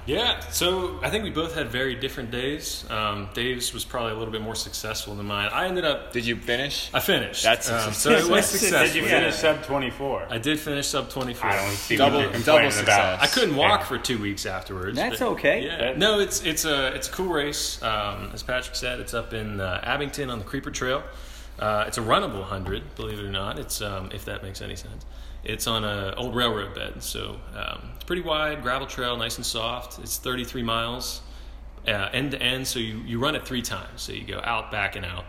[0.05, 2.83] Yeah, so I think we both had very different days.
[2.89, 5.49] Um, Dave's was probably a little bit more successful than mine.
[5.53, 6.89] I ended up, Did you finish?
[6.95, 7.43] I finished.
[7.43, 7.97] That's um, success.
[8.01, 8.87] so it was Did successful.
[8.87, 10.27] Did you finish sub 24?
[10.31, 11.47] I did finish sub 24.
[11.49, 13.19] I don't see Double- what you're double complaining about.
[13.19, 13.19] success.
[13.21, 13.85] I couldn't walk Yeah.
[13.85, 14.95] for two weeks afterwards.
[14.95, 15.65] That's okay.
[15.65, 15.93] Yeah.
[15.95, 17.79] No, it's it's a it's a cool race.
[17.83, 21.03] Um, as Patrick said, it's up in uh, Abingdon on the Creeper Trail.
[21.59, 23.59] Uh, it's a runnable hundred, believe it or not.
[23.59, 25.05] It's um, if that makes any sense.
[25.43, 29.45] It's on a old railroad bed, so um, it's pretty wide, gravel trail, nice and
[29.45, 29.99] soft.
[29.99, 31.21] It's 33 miles
[31.87, 34.01] uh, end to end, so you, you run it three times.
[34.01, 35.25] So you go out, back, and out.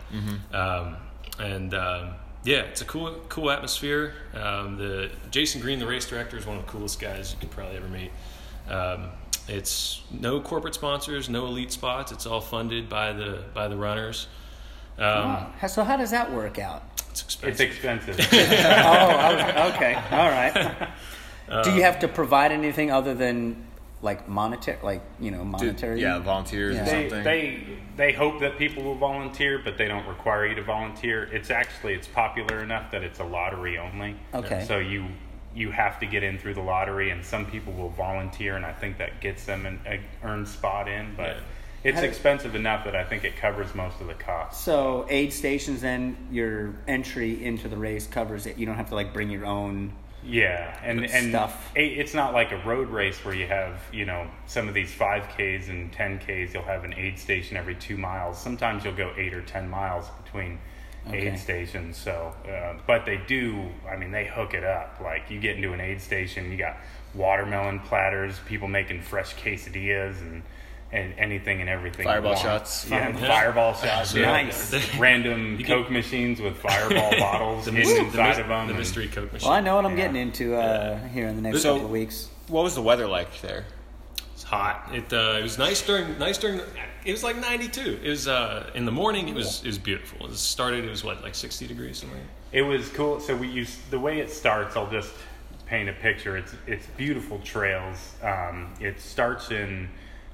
[0.53, 0.97] Um,
[1.39, 2.09] and um,
[2.43, 4.13] yeah, it's a cool cool atmosphere.
[4.33, 7.51] Um, the Jason Green, the race director, is one of the coolest guys you could
[7.51, 8.11] probably ever meet.
[8.69, 9.09] Um,
[9.47, 12.11] it's no corporate sponsors, no elite spots.
[12.11, 14.27] It's all funded by the by the runners.
[14.97, 15.51] Um, Wow.
[15.67, 18.17] so how does that work out It's It's expensive.
[18.19, 18.59] expensive.
[18.65, 20.53] oh okay all right
[21.63, 23.67] do you uh, have to provide anything other than
[24.01, 26.83] like monetary like you know Dude, monetary yeah, volunteers Yeah.
[26.85, 27.23] they, something.
[27.23, 27.63] they
[27.97, 31.23] they hope that people will volunteer, but they don't require you to volunteer.
[31.25, 34.15] It's actually it's popular enough that it's a lottery only.
[34.33, 34.63] Okay.
[34.67, 35.05] So you
[35.53, 38.71] you have to get in through the lottery, and some people will volunteer, and I
[38.71, 41.13] think that gets them an a earned spot in.
[41.15, 41.41] But Yeah.
[41.83, 44.63] It's How expensive enough that I think it covers most of the costs.
[44.63, 48.57] So aid stations, then your entry into the race covers it.
[48.57, 49.93] You don't have to like bring your own.
[50.23, 51.71] Yeah, and and Stuff.
[51.75, 55.27] it's not like a road race where you have you know some of these five
[55.29, 56.53] Ks and ten Ks.
[56.53, 58.39] You'll have an aid station every two miles.
[58.39, 60.59] Sometimes you'll go eight or ten miles between
[61.07, 61.29] Okay.
[61.29, 61.97] aid stations.
[61.97, 63.69] So, uh, but they do.
[63.91, 64.99] I mean, they hook it up.
[65.03, 66.77] Like you get into an aid station, you got
[67.15, 70.43] watermelon platters, people making fresh quesadillas, and
[70.93, 72.03] and anything and everything.
[72.11, 72.87] Fireball shots.
[72.89, 73.27] Yeah, Yeah.
[73.27, 74.13] fireball shots.
[74.13, 74.21] Yeah.
[74.37, 74.43] yeah.
[74.43, 74.95] Nice.
[74.99, 78.67] Random You Coke can- machines with fireball bottles The, in, mys- the, inside of them.
[78.67, 79.47] the and- mystery Coke machine.
[79.49, 80.07] Well, I know what I'm Yeah.
[80.07, 82.29] getting into uh, here in the next So- couple of weeks.
[82.47, 83.65] What was the weather like there?
[84.33, 84.89] It's hot.
[84.93, 86.59] It uh, it was nice during nice during.
[87.05, 87.99] It was like 92.
[88.03, 89.29] It was uh, in the morning.
[89.29, 90.25] It was it was beautiful.
[90.27, 90.83] It started.
[90.83, 92.17] It was what like 60 degrees something.
[92.17, 92.57] like that?
[92.57, 93.21] It was cool.
[93.21, 94.75] So we use the way it starts.
[94.75, 95.13] I'll just
[95.67, 96.35] paint a picture.
[96.35, 97.97] It's it's beautiful trails.
[98.21, 99.87] Um, it starts in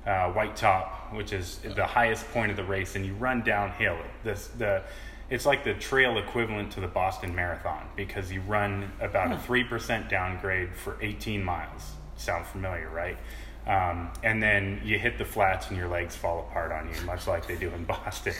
[0.08, 3.98] uh, White Top, which is the highest point of the race, and you run downhill.
[4.24, 4.84] This the
[5.30, 9.64] it's like the trail equivalent to the Boston Marathon because you run about a three
[9.64, 11.92] percent downgrade for 18 miles.
[12.16, 13.18] Sound familiar, right?
[13.68, 17.28] Um, and then you hit the flats and your legs fall apart on you, much
[17.28, 18.34] like they do in Boston.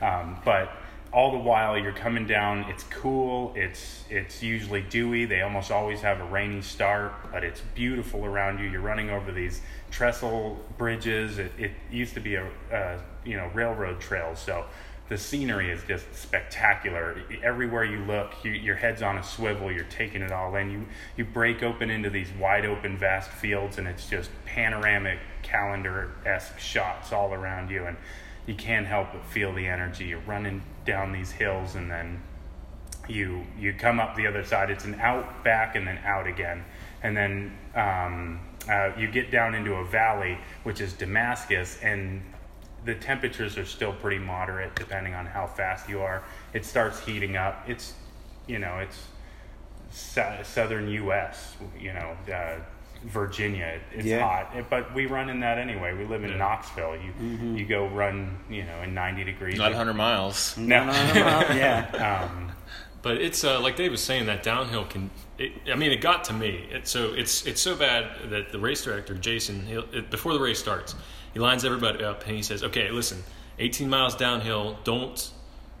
[0.00, 0.70] um, but
[1.12, 3.52] all the while you're coming down, it's cool.
[3.54, 5.26] It's it's usually dewy.
[5.26, 8.68] They almost always have a rainy start, but it's beautiful around you.
[8.68, 11.38] You're running over these trestle bridges.
[11.38, 12.48] It, it used to be a
[13.24, 14.64] you know railroad trail, so
[15.10, 17.20] the scenery is just spectacular.
[17.42, 19.70] Everywhere you look, you, your head's on a swivel.
[19.70, 20.70] You're taking it all in.
[20.70, 20.86] You
[21.18, 26.58] you break open into these wide open, vast fields, and it's just panoramic calendar esque
[26.58, 27.98] shots all around you, and
[28.46, 30.06] you can't help but feel the energy.
[30.06, 32.22] You're running down these hills, and then
[33.08, 34.70] you you come up the other side.
[34.70, 36.64] It's an out back and then out again,
[37.02, 42.22] and then um, uh, you get down into a valley, which is Damascus, and
[42.84, 46.24] the temperatures are still pretty moderate depending on how fast you are.
[46.52, 47.64] It starts heating up.
[47.68, 47.94] It's
[48.46, 49.06] you know it's
[49.90, 51.56] southern U.S.
[51.78, 52.16] You know.
[52.32, 52.58] Uh,
[53.04, 54.20] Virginia, it's Yeah.
[54.20, 55.92] hot, It- but we run in that anyway.
[55.94, 56.36] We live in Yeah.
[56.38, 56.96] Knoxville.
[56.96, 59.58] You you go run, you know, in ninety degrees.
[59.58, 60.56] Not 100 miles.
[60.56, 62.28] No, no, no, no, yeah.
[62.32, 62.52] Um,
[63.02, 65.10] But it's uh, like Dave was saying that downhill can.
[65.36, 66.68] It, I mean, it got to me.
[66.70, 70.40] It, so it's it's so bad that the race director Jason, he'll, it, before the
[70.40, 70.94] race starts,
[71.34, 73.18] he lines everybody up and he says, "Okay, listen,
[73.58, 74.78] 18 miles downhill.
[74.84, 75.32] Don't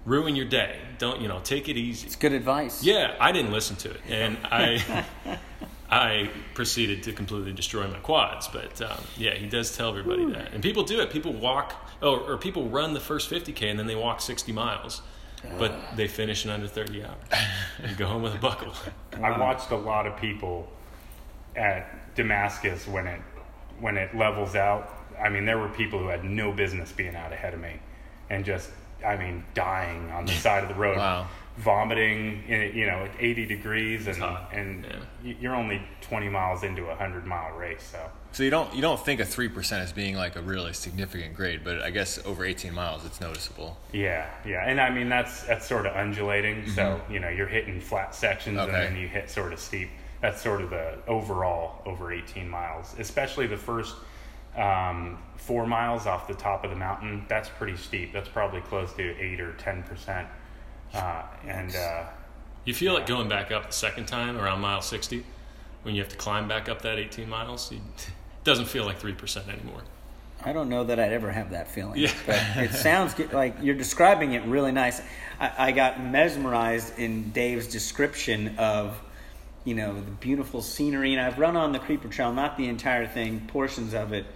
[0.04, 0.78] ruin your day.
[0.98, 1.38] Don't you know?
[1.44, 2.82] Take it easy." It's good advice.
[2.82, 5.04] Yeah, I didn't listen to it, and I
[5.92, 8.48] I proceeded to completely destroy my quads.
[8.48, 11.10] But um, yeah, he does tell everybody that, and people do it.
[11.10, 15.02] People walk, or, or people run the first 50k and then they walk 60 miles,
[15.58, 17.14] but they finish in under 30 hours.
[17.82, 18.72] and go home with a buckle.
[19.22, 20.66] I watched a lot of people
[21.54, 23.20] at Damascus when it
[23.78, 24.88] when it levels out.
[25.22, 27.80] I mean, there were people who had no business being out ahead of me,
[28.30, 28.70] and just
[29.04, 31.26] I mean, dying on the side of the road, Wow.
[31.58, 32.42] Vomiting.
[32.48, 34.86] In, you know, at 80 degrees, and and
[35.22, 35.34] yeah.
[35.40, 38.10] you're only 20 miles into a hundred mile race, so.
[38.32, 41.34] So you don't you don't think a three percent as being like a really significant
[41.34, 43.76] grade, but I guess over 18 miles it's noticeable.
[43.92, 46.66] Yeah, yeah, and I mean that's that's sort of undulating.
[46.70, 48.72] So you know you're hitting flat sections Okay.
[48.72, 49.90] and then you hit sort of steep.
[50.22, 53.96] That's sort of the overall over 18 miles, especially the first
[54.56, 57.26] um, four miles off the top of the mountain.
[57.28, 58.14] That's pretty steep.
[58.14, 60.26] That's probably close to eight or 10 percent.
[60.94, 62.04] Uh, and uh,
[62.64, 65.24] You feel like going back up the second time around mile 60
[65.82, 67.72] when you have to climb back up that 18 miles.
[67.72, 68.10] You, it
[68.44, 69.82] doesn't feel like 3% anymore.
[70.44, 71.98] I don't know that I'd ever have that feeling.
[71.98, 72.12] Yeah.
[72.26, 75.00] But it sounds good, like you're describing it really nice.
[75.38, 79.00] I, I got mesmerized in Dave's description of,
[79.64, 81.12] you know, the beautiful scenery.
[81.12, 84.26] And I've run on the Creeper Trail, not the entire thing, portions of it.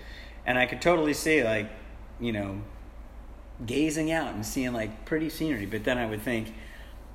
[0.47, 1.69] And I could totally see, like,
[2.21, 2.62] you know,
[3.64, 5.66] gazing out and seeing, like, pretty scenery.
[5.66, 6.53] But then I would think,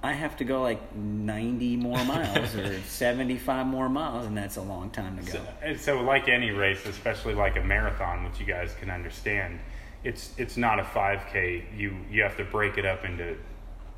[0.04, 4.62] I have to go like 90 more miles or 75 more miles, and that's a
[4.62, 5.40] long time to go.
[5.62, 9.60] And so, like any race, especially like a marathon, which you guys can understand,
[10.04, 11.78] it's it's not a 5K.
[11.78, 13.38] You you have to break it up into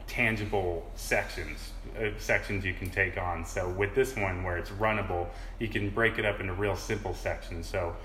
[0.05, 3.45] tangible sections, uh, sections you can take on.
[3.45, 5.27] So with this one, where it's runnable,
[5.59, 7.67] you can break it up into real simple sections.
[7.67, 7.95] So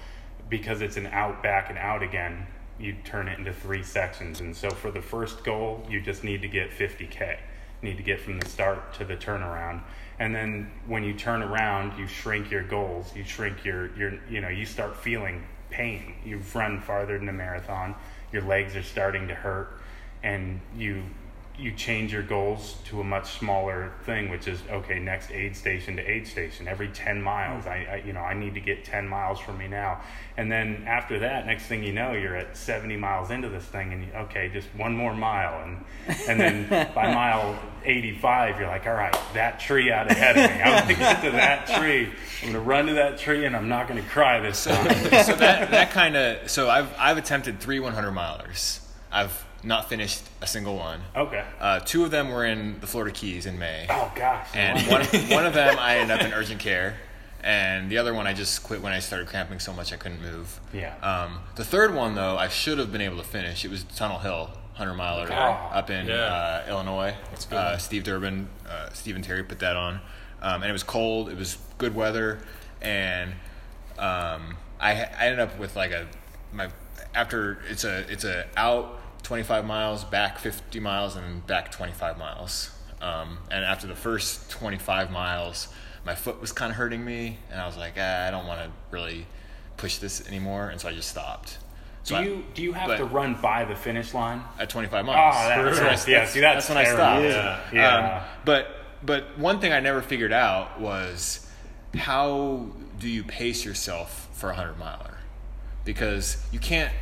[0.48, 2.46] because it's an out, back, and out again,
[2.78, 4.40] you turn it into three sections.
[4.40, 7.38] And so for the first goal, you just need to get 50K.
[7.82, 9.82] You need to get from the start to the turnaround.
[10.18, 13.14] And then when you turn around, you shrink your goals.
[13.14, 16.14] You shrink your, your you know, you start feeling pain.
[16.24, 17.94] You've run farther than a marathon.
[18.32, 19.80] Your legs are starting to hurt.
[20.22, 21.04] And you
[21.58, 25.00] you change your goals to a much smaller thing, which is okay.
[25.00, 27.66] Next aid station to aid station every ten miles.
[27.66, 30.00] I, I you know I need to get ten miles from me now,
[30.36, 33.92] and then after that, next thing you know, you're at seventy miles into this thing,
[33.92, 35.84] and you, okay, just one more mile, and
[36.28, 40.50] and then by mile eighty five, you're like, all right, that tree out ahead of
[40.50, 40.62] me.
[40.62, 42.08] I'm gonna get to that tree.
[42.42, 44.94] I'm gonna run to that tree, and I'm not gonna cry this time.
[45.24, 48.84] so that that kind of so I've I've attempted three 100 milers.
[49.10, 51.00] I've not finished a single one.
[51.16, 51.44] Okay.
[51.60, 54.46] Uh, two of them were in the Florida Keys in May, Oh gosh.
[54.54, 56.96] and one, one of them I ended up in urgent care,
[57.42, 60.22] and the other one I just quit when I started cramping so much I couldn't
[60.22, 60.60] move.
[60.72, 60.94] Yeah.
[61.02, 63.64] Um, the third one though, I should have been able to finish.
[63.64, 65.34] It was Tunnel Hill, hundred miler Okay.
[65.34, 66.14] up in Yeah.
[66.14, 67.14] uh, Illinois.
[67.30, 67.56] That's good.
[67.56, 69.94] Uh, Steve Durbin, uh, Steve and Terry put that on,
[70.40, 71.28] um, and it was cold.
[71.30, 72.38] It was good weather,
[72.80, 73.32] and
[73.98, 76.06] um, I, I ended up with like a
[76.52, 76.68] my
[77.14, 82.70] after it's a it's a out 25 miles, back 50 miles, and back 25 miles.
[83.02, 85.68] Um, and after the first 25 miles,
[86.06, 88.60] my foot was kind of hurting me, and I was like, ah, I don't want
[88.62, 89.26] to really
[89.76, 91.58] push this anymore, and so I just stopped.
[92.06, 94.42] do I- you do you have to run by the finish line?
[94.58, 95.34] at 25 Oh, miles?
[95.36, 95.80] that's, Brutal.
[95.84, 96.24] that's yeah.
[96.24, 97.24] See, that's, That's when I stopped.
[97.24, 97.60] Yeah.
[97.68, 98.24] Um, yeah.
[98.46, 98.66] but
[99.02, 101.46] but one thing I never figured out was
[101.98, 105.18] how do you pace yourself for a hundred miler?
[105.84, 106.92] Because you can't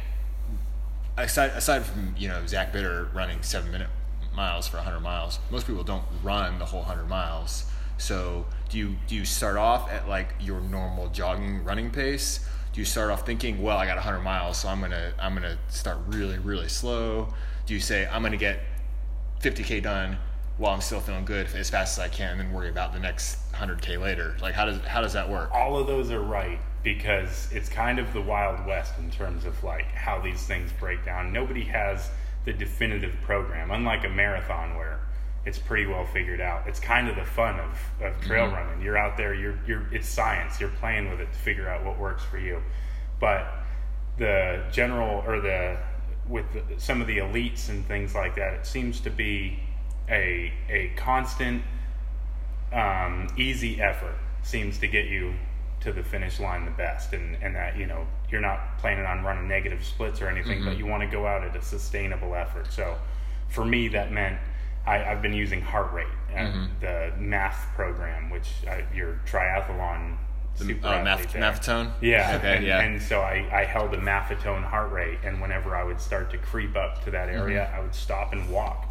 [1.16, 3.88] aside aside from you know Zach Bitter running seven minute
[4.34, 5.38] miles for hundred miles.
[5.50, 7.64] Most people don't run the whole hundred miles.
[7.98, 12.46] So do you do you start off at like your normal jogging running pace?
[12.72, 15.58] Do you start off thinking, well, I got hundred miles, so I'm gonna I'm gonna
[15.68, 17.28] start really really slow?
[17.64, 18.60] Do you say I'm gonna get
[19.40, 20.18] 50k done
[20.58, 22.98] while I'm still feeling good as fast as I can, and then worry about the
[22.98, 24.36] next 100k later.
[24.40, 25.50] Like how does how does that work?
[25.52, 29.62] all of those are right because it's kind of the wild west in terms of
[29.64, 31.32] like how these things break down.
[31.32, 32.08] Nobody has
[32.44, 35.00] the definitive program, unlike a marathon where
[35.44, 36.66] it's pretty well figured out.
[36.66, 38.26] It's kind of the fun of, of mm-hmm.
[38.26, 38.82] trail running.
[38.82, 40.60] You're out there, you're you're it's science.
[40.60, 42.62] You're playing with it to figure out what works for you.
[43.20, 43.46] But
[44.18, 45.78] the general or the
[46.28, 49.60] with the, some of the elites and things like that, it seems to be
[50.08, 51.62] a a constant
[52.72, 55.34] um, easy effort seems to get you
[55.80, 59.22] to the finish line the best and, and that you know you're not planning on
[59.24, 62.66] running negative splits or anything but you want to go out at a sustainable effort
[62.72, 62.96] so
[63.48, 64.38] for me that meant
[64.86, 70.16] I, I've been using heart rate and the MAF program which I, your triathlon
[70.54, 71.90] super Uh, MAF, maffetone.
[72.00, 72.36] Yeah.
[72.38, 72.56] Okay.
[72.56, 72.80] and, yeah.
[72.80, 76.38] And so I, I held a maffetone heart rate, and whenever I would start to
[76.38, 77.76] creep up to that area, Mm-hmm.
[77.76, 78.86] I would stop and walk.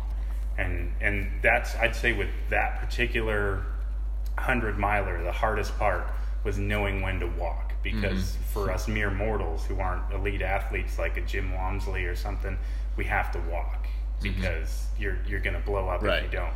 [0.58, 3.64] And and that's I'd say with that particular
[4.38, 6.08] hundred miler, the hardest part
[6.44, 8.44] was knowing when to walk because Mm-hmm.
[8.54, 12.58] for us mere mortals who aren't elite athletes like a Jim Walmsley or something,
[12.98, 13.86] we have to walk
[14.22, 16.08] because you're you're gonna blow up Mm-hmm.
[16.08, 16.24] Right.
[16.24, 16.54] if you don't.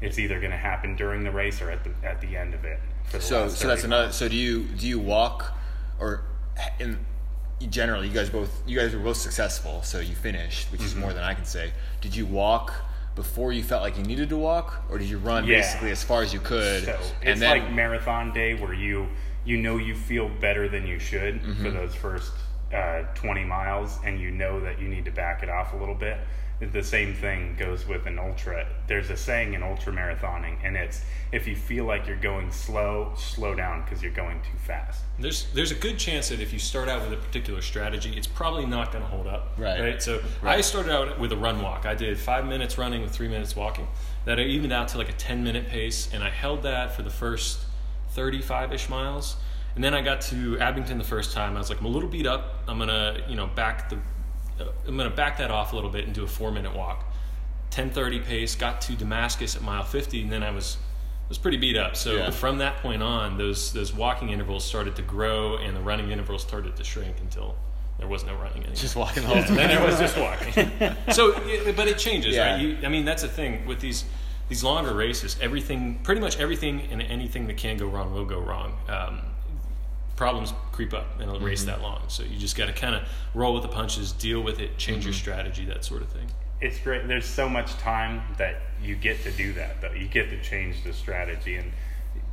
[0.00, 2.78] It's either gonna happen during the race or at the at the end of it.
[3.10, 4.12] so so that's 30 another.
[4.12, 5.52] So do you do you walk
[5.98, 6.22] or
[6.78, 6.98] in
[7.68, 11.00] generally you guys both you guys were both successful, so you finished, which is Mm-hmm.
[11.00, 11.72] more than I can say.
[12.00, 12.72] Did you walk?
[13.16, 15.58] Before you felt like you needed to walk, or did you run Yeah.
[15.58, 16.84] basically as far as you could?
[16.84, 19.08] So and it's then like marathon day where you
[19.44, 21.62] you know you feel better than you should Mm-hmm.
[21.64, 22.32] for those first
[22.72, 25.94] uh, 20 miles, and you know that you need to back it off a little
[25.94, 26.18] bit.
[26.60, 28.66] The same thing goes with an ultra.
[28.86, 31.00] There's a saying in ultra marathoning, and it's
[31.32, 35.02] if you feel like you're going slow, slow down because you're going too fast.
[35.18, 38.26] There's there's a good chance that if you start out with a particular strategy, it's
[38.26, 39.54] probably not going to hold up.
[39.56, 40.02] Right.
[40.02, 41.86] So I started out with a run walk.
[41.86, 43.88] I did five minutes running with three minutes walking.
[44.26, 47.02] That I evened out to like a ten minute pace, and I held that for
[47.02, 47.60] the first
[48.10, 49.36] thirty five ish miles.
[49.76, 51.56] And then I got to Abingdon the first time.
[51.56, 52.64] I was like, I'm a little beat up.
[52.68, 53.98] I'm gonna you know back the
[54.86, 57.04] I'm gonna back that off a little bit and do a four minute walk.
[57.70, 58.54] 10:30 pace.
[58.56, 60.76] Got to Damascus at mile 50, and then I was
[61.28, 61.94] was pretty beat up.
[61.94, 62.30] So Yeah.
[62.30, 66.42] from that point on, those those walking intervals started to grow, and the running intervals
[66.42, 67.54] started to shrink until
[67.98, 68.74] there was no running anymore.
[68.74, 70.52] just walking the whole then it was just walking.
[71.12, 71.32] so,
[71.76, 72.52] but it changes, Yeah.
[72.54, 72.60] right?
[72.60, 74.04] You, I mean, that's the thing with these
[74.48, 75.36] these longer races.
[75.40, 78.76] Everything, pretty much everything, and anything that can go wrong will go wrong.
[78.88, 79.20] Um,
[80.20, 81.70] problems creep up in a race Mm-hmm.
[81.70, 82.02] that long.
[82.08, 83.02] So you just got to kind of
[83.32, 85.06] roll with the punches, deal with it, change Mm-hmm.
[85.06, 86.26] your strategy, that sort of thing.
[86.60, 87.08] it's great.
[87.08, 89.80] There's so much time that you get to do that.
[89.80, 91.72] Though you get to change the strategy, and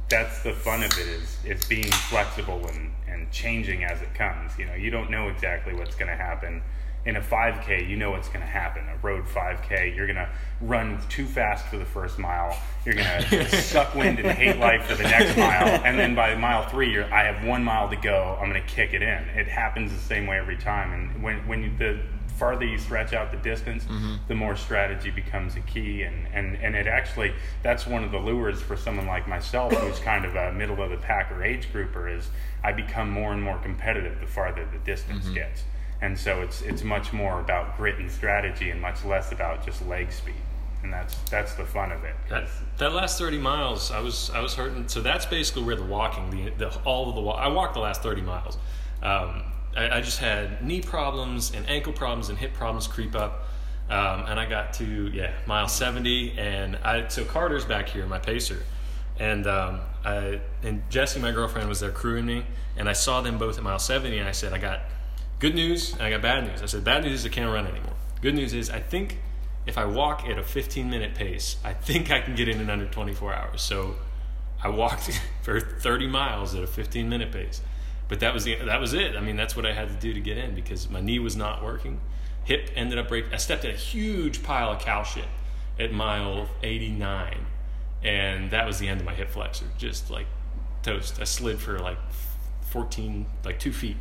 [0.09, 4.57] that's the fun of it is is being flexible and and changing as it comes.
[4.59, 6.61] You know, you don't know exactly what's going to happen.
[7.07, 8.83] In a 5K, you know what's going to happen.
[8.89, 10.29] A road 5K, you're going to
[10.61, 12.57] run too fast for the first mile.
[12.85, 16.35] You're going to suck wind and hate life for the next mile, and then by
[16.35, 18.37] mile three, you're I have one mile to go.
[18.39, 19.23] I'm going to kick it in.
[19.29, 20.93] It happens the same way every time.
[20.93, 21.99] And when when you, the
[22.37, 24.15] farther you stretch out the distance, mm-hmm.
[24.27, 26.03] the more strategy becomes a key.
[26.03, 27.33] And, and, and it actually,
[27.63, 30.91] that's one of the lures for someone like myself, who's kind of a middle of
[30.91, 32.29] the pack or age grouper, is
[32.63, 35.33] I become more and more competitive the farther the distance mm-hmm.
[35.33, 35.63] gets.
[36.01, 39.85] And so it's, it's much more about grit and strategy and much less about just
[39.87, 40.35] leg speed.
[40.83, 42.15] And that's, that's the fun of it.
[42.29, 44.87] That, that last 30 miles, I was I was hurting.
[44.87, 47.21] So that's basically where the walking, the, the all of the.
[47.21, 48.57] I walked the last 30 miles.
[49.01, 49.43] Um,
[49.75, 53.45] I, I just had knee problems and ankle problems and hip problems creep up.
[53.89, 58.19] Um, and I got to yeah mile 70, and I so Carter's back here, my
[58.19, 58.63] pacer,
[59.17, 62.45] and um, I and Jessie, my girlfriend, was there crewing me,
[62.75, 64.81] and I saw them both at mile 70, and I said I got
[65.39, 66.61] good news and I got bad news.
[66.61, 67.93] I said bad news is I can't run anymore.
[68.21, 69.19] Good news is I think
[69.65, 72.69] if I walk at a 15 minute pace, I think I can get in in
[72.69, 73.61] under 24 hours.
[73.61, 73.95] So
[74.63, 77.61] I walked for 30 miles at a 15 minute pace.
[78.07, 79.15] But that was the, that was it.
[79.15, 81.35] I mean, that's what I had to do to get in because my knee was
[81.35, 81.99] not working.
[82.45, 83.33] Hip ended up breaking.
[83.33, 85.25] I stepped in a huge pile of cow shit
[85.77, 87.45] at mile 89,
[88.01, 89.65] and that was the end of my hip flexor.
[89.77, 90.27] Just like
[90.83, 91.19] toast.
[91.19, 91.97] I slid for like
[92.61, 93.97] 14, like two feet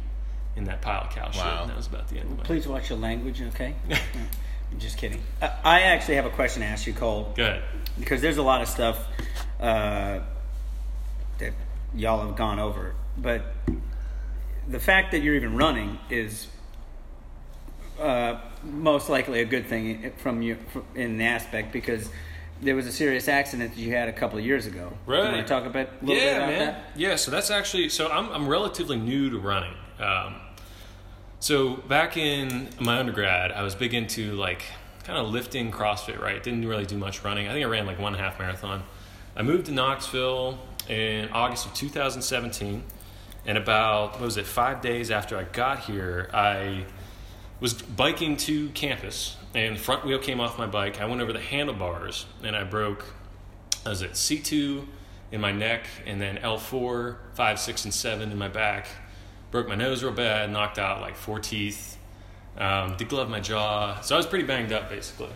[0.57, 1.61] in that pile of cow shit, Wow.
[1.63, 2.45] and that was about the end of my.
[2.45, 3.75] Please watch your language, okay?
[3.89, 3.97] No,
[4.73, 5.23] I'm just kidding.
[5.41, 7.33] I, I actually have a question to ask you, Cole.
[7.37, 7.63] Go ahead.
[8.01, 8.99] because there's a lot of stuff
[9.61, 10.19] uh,
[11.39, 11.53] that
[11.95, 13.43] y'all have gone over, but
[14.69, 16.49] the fact that you're even running is
[18.01, 20.59] uh, most likely a good thing from you
[20.95, 22.11] in the aspect because
[22.61, 24.93] there was a serious accident that you had a couple of years ago.
[25.07, 26.59] Do you want to talk a bit, a little yeah, bit about man.
[26.67, 26.85] that?
[26.97, 29.75] Yeah, so that's actually so I'm I'm relatively new to running.
[30.01, 30.35] Um,
[31.47, 34.65] so back in my undergrad, I was big into like
[35.05, 36.21] kind of lifting, CrossFit.
[36.21, 37.47] Right, didn't really do much running.
[37.47, 38.83] I think I ran like one half marathon.
[39.37, 42.83] I moved to Knoxville in August of 2017,
[43.45, 46.87] and about what was it five days after I got here, I
[47.61, 51.01] was biking to campus and the front wheel came off my bike.
[51.01, 53.05] I went over the handlebars and I broke,
[53.85, 54.85] what was it C2
[55.31, 58.89] in my neck and then L4, 5, 6, and 7 in my back.
[59.51, 61.97] Broke my nose real bad, knocked out like four teeth,
[62.59, 64.01] um, degloved my jaw.
[64.01, 65.31] So I was pretty banged up basically.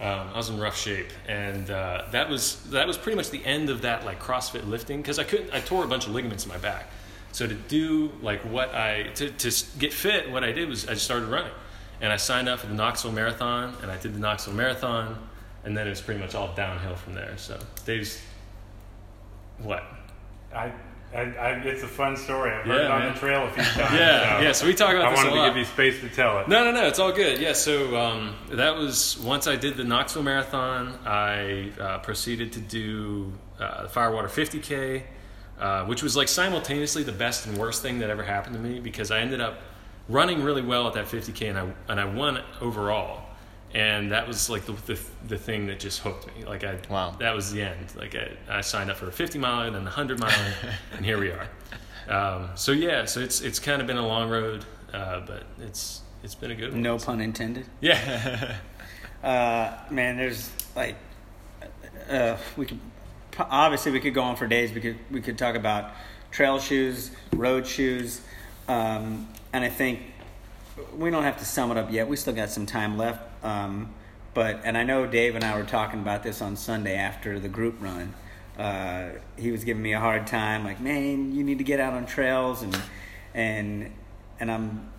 [0.00, 3.44] Um, I was in rough shape, and uh, that was that was pretty much the
[3.44, 5.52] end of that like CrossFit lifting because I couldn't.
[5.52, 6.86] I tore a bunch of ligaments in my back.
[7.32, 10.94] So to do like what I to to get fit, what I did was I
[10.94, 11.52] just started running,
[12.00, 15.18] and I signed up for the Knoxville Marathon, and I did the Knoxville Marathon,
[15.64, 17.36] and then it was pretty much all downhill from there.
[17.36, 18.22] So Dave's
[19.58, 19.84] what?
[20.54, 20.72] I,
[21.12, 22.52] I, I, it's a fun story.
[22.52, 23.12] I've heard Yeah, it on man.
[23.14, 23.94] the trail a few times.
[23.94, 24.52] Yeah, so yeah.
[24.52, 26.48] So we talk about I this a wanted to give you space to tell it.
[26.48, 26.86] No, no, no.
[26.86, 27.40] It's all good.
[27.40, 27.52] Yeah.
[27.52, 30.96] So um, that was once I did the Knoxville Marathon.
[31.04, 35.02] I uh, proceeded to do uh, the Firewater 50K,
[35.58, 38.78] uh, which was like simultaneously the best and worst thing that ever happened to me
[38.78, 39.60] because I ended up
[40.08, 43.19] running really well at that 50K and I and I won overall.
[43.72, 44.98] And that was like the, the,
[45.28, 46.44] the thing that just hooked me.
[46.44, 47.14] Like I, Wow.
[47.20, 47.94] that was the end.
[47.96, 50.32] Like I, I signed up for a 50 mile and then the 100 mile,
[50.96, 51.46] and here we are.
[52.08, 56.00] Um, so yeah, so it's it's kind of been a long road, uh, but it's
[56.24, 56.82] it's been a good one.
[56.82, 57.66] No pun intended.
[57.80, 58.56] Yeah.
[59.22, 60.96] Uh, man, there's like,
[62.08, 62.80] uh, we could
[63.38, 64.72] obviously we could go on for days.
[64.72, 65.92] We could we could talk about
[66.32, 68.22] trail shoes, road shoes,
[68.66, 70.00] um, and I think
[70.96, 72.08] we don't have to sum it up yet.
[72.08, 73.20] We still got some time left.
[73.42, 73.94] Um,
[74.34, 77.48] but and I know Dave and I were talking about this on Sunday after the
[77.48, 78.14] group run.
[78.58, 81.94] Uh, he was giving me a hard time, like, man, you need to get out
[81.94, 82.78] on trails, and
[83.34, 83.92] and
[84.38, 84.90] and I'm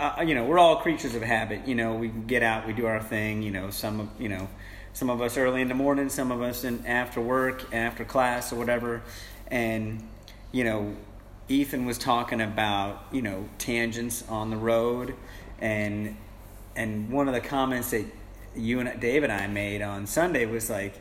[0.00, 1.68] uh, you know, we're all creatures of habit.
[1.68, 3.42] You know, we get out, we do our thing.
[3.42, 4.48] You know, some of you know,
[4.94, 8.50] some of us early in the morning, some of us in after work, after class,
[8.50, 9.02] or whatever.
[9.48, 10.08] And
[10.52, 10.96] you know,
[11.48, 15.14] Ethan was talking about you know tangents on the road,
[15.60, 16.16] and
[16.80, 18.06] and one of the comments that
[18.56, 20.94] you and Dave and I made on Sunday was like,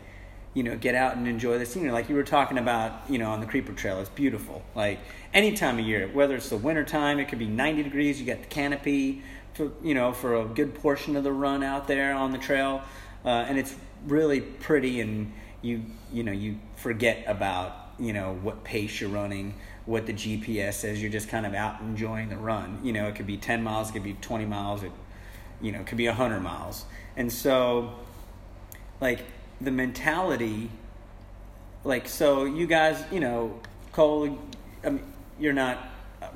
[0.53, 1.91] you know, get out and enjoy the scenery.
[1.91, 4.61] Like you were talking about, you know, on the Creeper Trail, it's beautiful.
[4.75, 4.99] Like
[5.33, 8.19] any time of year, whether it's the winter time, it could be 90 degrees.
[8.19, 9.21] You got the canopy,
[9.53, 12.81] for, you know, for a good portion of the run out there on the trail,
[13.23, 13.75] uh, and it's
[14.05, 14.99] really pretty.
[14.99, 19.53] And you, you know, you forget about, you know, what pace you're running,
[19.85, 21.01] what the GPS says.
[21.01, 22.79] You're just kind of out enjoying the run.
[22.83, 24.91] You know, it could be 10 miles, it could be 20 miles, it,
[25.61, 26.85] you know, could be 100 miles.
[27.17, 27.93] And so,
[29.01, 29.25] like
[29.61, 30.69] the mentality
[31.83, 33.59] like so you guys you know
[33.91, 34.37] cole
[34.83, 35.03] I mean,
[35.39, 35.77] you're not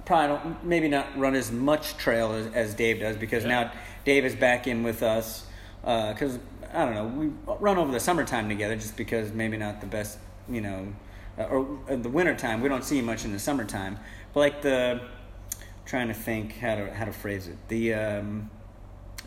[0.06, 3.64] probably don't maybe not run as much trail as, as dave does because Yeah.
[3.64, 3.72] now
[4.06, 5.46] dave is back in with us
[5.82, 6.40] because
[6.74, 10.18] i don't know we run over the summertime together just because maybe not the best
[10.50, 10.94] you know
[11.38, 14.00] uh, or in the wintertime we don't see much in the summertime
[14.34, 15.02] but like the
[15.86, 18.50] trying to think how to how to phrase it the um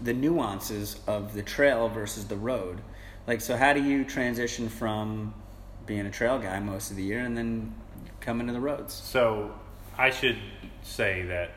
[0.03, 2.81] the nuances of the trail versus the road.
[3.27, 5.35] Like, so how do you transition from
[5.87, 7.75] being a trail guy most of the year and then
[8.21, 8.95] coming to the roads?
[8.95, 9.53] So
[9.99, 10.37] I should
[10.83, 11.53] say that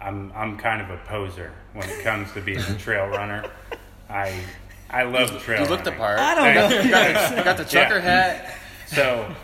[0.00, 3.44] I'm I'm kind of a poser when it comes to being a trail runner.
[4.08, 4.40] I
[4.90, 5.62] I love trail.
[5.64, 6.18] You looked the part.
[6.18, 6.68] I don't know.
[6.68, 6.84] Thanks.
[6.84, 8.00] You got the, you got the trucker Yeah.
[8.00, 8.58] hat.
[8.86, 9.34] So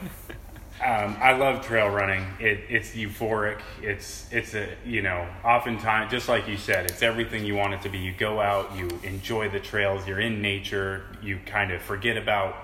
[0.84, 2.26] Um, I love trail running.
[2.38, 3.58] It, it's euphoric.
[3.80, 7.80] It's it's a you know oftentimes just like you said, it's everything you want it
[7.82, 7.96] to be.
[7.98, 12.56] You go out, you enjoy the trails, you're in nature, you kind of forget about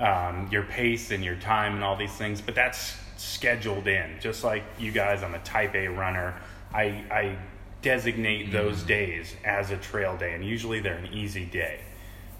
[0.00, 2.40] um, your pace and your time and all these things.
[2.40, 4.18] But that's scheduled in.
[4.18, 6.40] Just like you guys, I'm a Type A runner.
[6.72, 7.36] I I
[7.82, 11.80] designate those days as a trail day, and usually they're an easy day.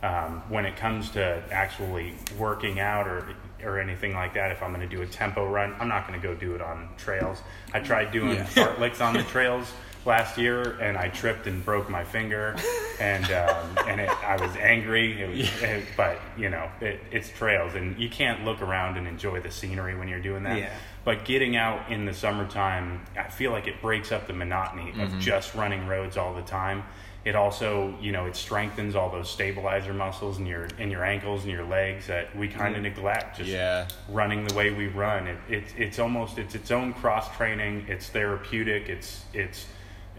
[0.01, 3.27] Um, when it comes to actually working out or
[3.65, 6.21] or anything like that, if I'm going to do a tempo run, I'm not going
[6.21, 7.43] to go do it on trails.
[7.75, 8.45] I tried doing Yeah.
[8.47, 9.67] fartleks on the trails
[10.07, 12.55] last year, and I tripped and broke my finger,
[13.01, 15.21] and um, and it, I was angry.
[15.21, 19.09] It was, it- but you know, it, it's trails, and you can't look around and
[19.09, 20.59] enjoy the scenery when you're doing that.
[20.59, 20.73] Yeah.
[21.05, 25.19] But getting out in the summertime, I feel like it breaks up the monotony of
[25.19, 26.85] just running roads all the time.
[27.29, 31.43] It also, you know, it strengthens all those stabilizer muscles in your in your ankles
[31.43, 33.37] and your legs that we kind of neglect.
[33.37, 33.87] Just Yeah.
[34.09, 35.27] running the way we run.
[35.27, 37.85] It, it, it's almost it's its own cross training.
[37.87, 38.89] It's therapeutic.
[38.89, 39.67] It's it's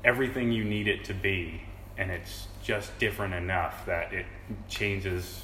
[0.04, 1.64] everything you need it to be,
[1.98, 4.28] and it's just different enough that it
[4.68, 5.42] changes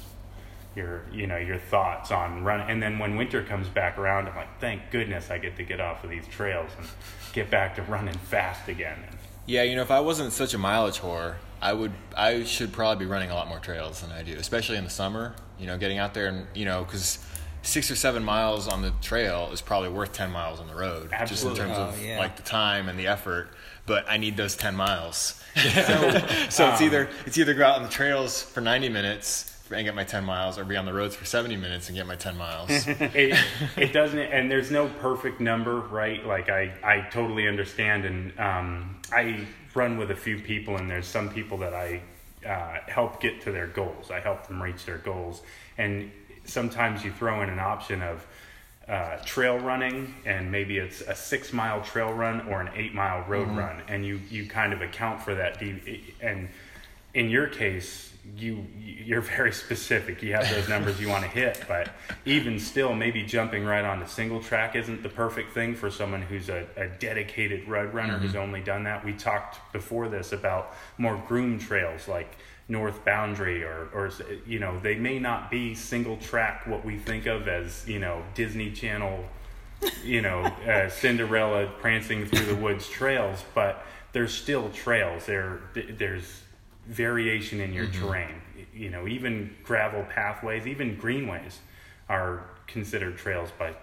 [0.76, 2.60] your you know your thoughts on run.
[2.60, 5.80] And then when winter comes back around, I'm like, thank goodness I get to get
[5.80, 6.86] off of these trails and
[7.32, 9.02] get back to running fast again.
[9.46, 11.36] Yeah, you know, if I wasn't such a mileage whore,
[11.66, 14.76] I would, I should probably be running a lot more trails than I do, especially
[14.76, 15.34] in the summer.
[15.58, 17.18] You know, getting out there and you know, because
[17.62, 21.08] six or seven miles on the trail is probably worth ten miles on the road,
[21.12, 21.58] Absolutely.
[21.58, 22.18] just in terms Oh, of yeah.
[22.20, 23.48] like the time and the effort.
[23.84, 27.82] But I need those ten miles, so, so it's either it's either go out on
[27.82, 31.16] the trails for ninety minutes and get my ten miles, or be on the roads
[31.16, 32.68] for seventy minutes and get my ten miles.
[32.86, 33.36] it,
[33.76, 38.96] it doesn't and there's no perfect number right like i i totally understand and um
[39.12, 39.44] i
[39.76, 42.00] run with a few people and there's some people that i
[42.46, 44.10] uh, help get to their goals.
[44.10, 45.42] I help them reach their goals.
[45.78, 46.10] And
[46.44, 48.26] sometimes you throw in an option of
[48.88, 53.24] uh, trail running and maybe it's a six mile trail run or an eight mile
[53.26, 56.48] road run and you you kind of account for that deep and
[57.16, 60.22] in your case you you're very specific.
[60.22, 61.90] You have those numbers you want to hit but
[62.24, 66.48] even still maybe jumping right onto single track isn't the perfect thing for someone who's
[66.48, 69.04] a, a dedicated road runner who's only done that.
[69.04, 72.36] We talked before this about more groomed trails like
[72.68, 74.10] north boundary or or
[74.44, 78.20] you know they may not be single track what we think of as you know
[78.34, 79.24] disney channel
[80.04, 85.26] you know, uh, Cinderella prancing through the woods trails, but there's still trails.
[85.26, 86.42] There, there's
[86.86, 88.40] variation in your terrain.
[88.74, 91.60] You know, even gravel pathways, even greenways,
[92.08, 93.74] are considered trails by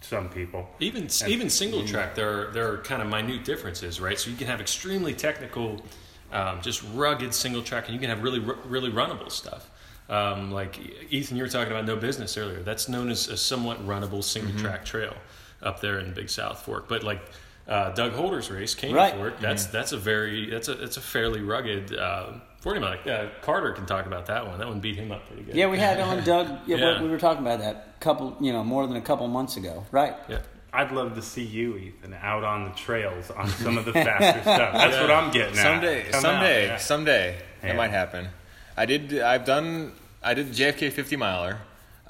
[0.00, 0.68] some people.
[0.80, 4.18] Even even single track, there are, there are kind of minute differences, right?
[4.18, 5.84] So you can have extremely technical,
[6.32, 9.70] um, just rugged single track, and you can have really really runnable stuff.
[10.08, 10.76] Um, like
[11.10, 12.62] Ethan, you were talking about no business earlier.
[12.62, 15.14] That's known as a somewhat runnable single track trail
[15.62, 16.88] up there in Big South Fork.
[16.88, 17.22] But like
[17.70, 19.14] uh, Doug Holder's race, Canyon Right.
[19.14, 21.96] Fork, that's that's a very that's a it's a fairly rugged.
[21.96, 22.98] Uh, Forty mile.
[23.08, 24.58] Uh, Carter can talk about that one.
[24.58, 25.54] That one beat him up pretty good.
[25.54, 26.46] Yeah, we had on Doug.
[26.66, 26.98] Yeah, Yeah.
[26.98, 29.86] We, we were talking about that couple, you know, more than a couple months ago,
[29.90, 30.14] right?
[30.28, 30.40] yeah.
[30.72, 34.42] I'd love to see you, Ethan, out on the trails on some of the faster
[34.42, 34.74] stuff.
[34.74, 35.62] That's what I'm getting at.
[35.62, 36.76] Someday, Come out, someday, yeah.
[36.76, 37.68] someday, Yeah.
[37.68, 38.28] that might happen.
[38.76, 39.18] I did.
[39.20, 39.92] I've done.
[40.22, 41.58] I did the JFK 50 miler.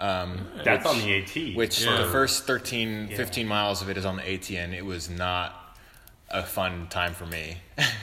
[0.01, 1.55] Um, That's which- on the AT.
[1.57, 1.97] Which Yeah.
[2.03, 4.73] the first 13, 15 miles of it is on the ATN.
[4.73, 5.57] It was not
[6.33, 7.57] a fun time for me.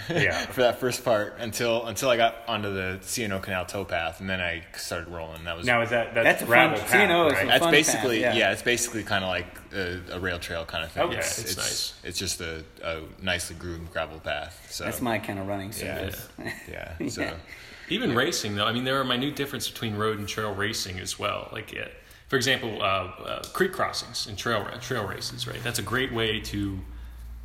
[0.10, 0.45] Yeah.
[0.52, 4.41] for that first part until until I got onto the C&O Canal towpath, and then
[4.41, 5.45] I started rolling.
[5.45, 7.43] That was now is that that's, That's a fun- gravel path, C&O is right?
[7.43, 8.48] a that's fun basically path, yeah.
[8.48, 8.52] yeah.
[8.52, 11.04] It's basically kind of like a, a rail trail kind of thing.
[11.04, 11.18] Okay.
[11.18, 11.93] it's, It's nice.
[12.04, 14.68] It's just a, a nicely groomed gravel path.
[14.70, 16.30] So That's my kind of running yeah, service.
[16.70, 17.08] yeah.
[17.08, 17.32] So
[17.90, 21.18] Even racing, though, I mean, there are minute difference between road and trail racing as
[21.18, 21.50] well.
[21.52, 21.88] Like, uh,
[22.28, 25.62] for example, uh, uh, creek crossings and trail trail races, right?
[25.64, 26.80] That's a great way to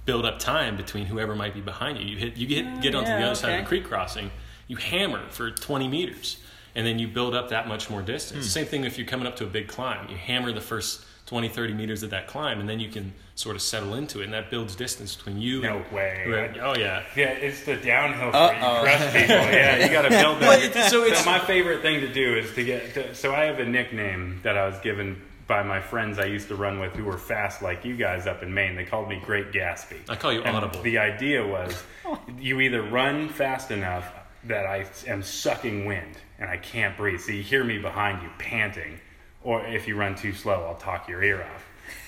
[0.04, 2.06] build up time between whoever might be behind you.
[2.06, 4.30] You hit, you get get onto the yeah, other side of the creek crossing,
[4.66, 6.38] you hammer for 20 meters,
[6.74, 8.50] and then you build up that much more distance.
[8.50, 11.48] Same thing if you're coming up to a big climb, you hammer the first 20,
[11.48, 14.34] 30 meters of that climb, and then you can sort of settle into it, and
[14.34, 15.62] that builds distance between you.
[15.62, 16.24] No and, way.
[16.28, 16.58] Right.
[16.60, 17.04] Oh yeah.
[17.16, 18.76] Yeah, it's the downhill for Uh-oh.
[18.76, 19.36] you crush people.
[19.52, 20.74] Yeah, you got to build that.
[20.74, 22.92] Well, so it's- my favorite thing to do is to get.
[22.92, 26.48] To, so I have a nickname that I was given by my friends I used
[26.48, 28.76] to run with who were fast like you guys up in Maine.
[28.76, 30.10] They called me Great Gatsby.
[30.10, 30.82] I call you And Audible.
[30.82, 32.20] The idea was oh.
[32.38, 34.12] you either run fast enough
[34.44, 37.20] that I am sucking wind and I can't breathe.
[37.20, 39.00] So you hear me behind you panting,
[39.44, 41.64] or if you run too slow, I'll talk your ear off.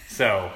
[0.09, 0.51] So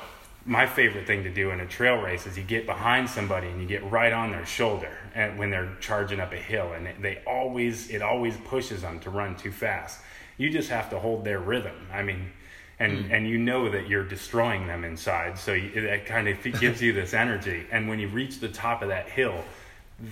[0.44, 3.60] my favorite thing to do in a trail race is you get behind somebody and
[3.60, 7.20] you get right on their shoulder and when they're charging up a hill and they
[7.26, 10.00] always it always pushes them to run too fast.
[10.38, 11.74] You just have to hold their rhythm.
[11.92, 12.30] I mean,
[12.78, 13.12] and hmm.
[13.12, 15.38] and you know that you're destroying them inside.
[15.38, 17.66] So you, it kind of gives you this energy.
[17.70, 19.44] And when you reach the top of that hill,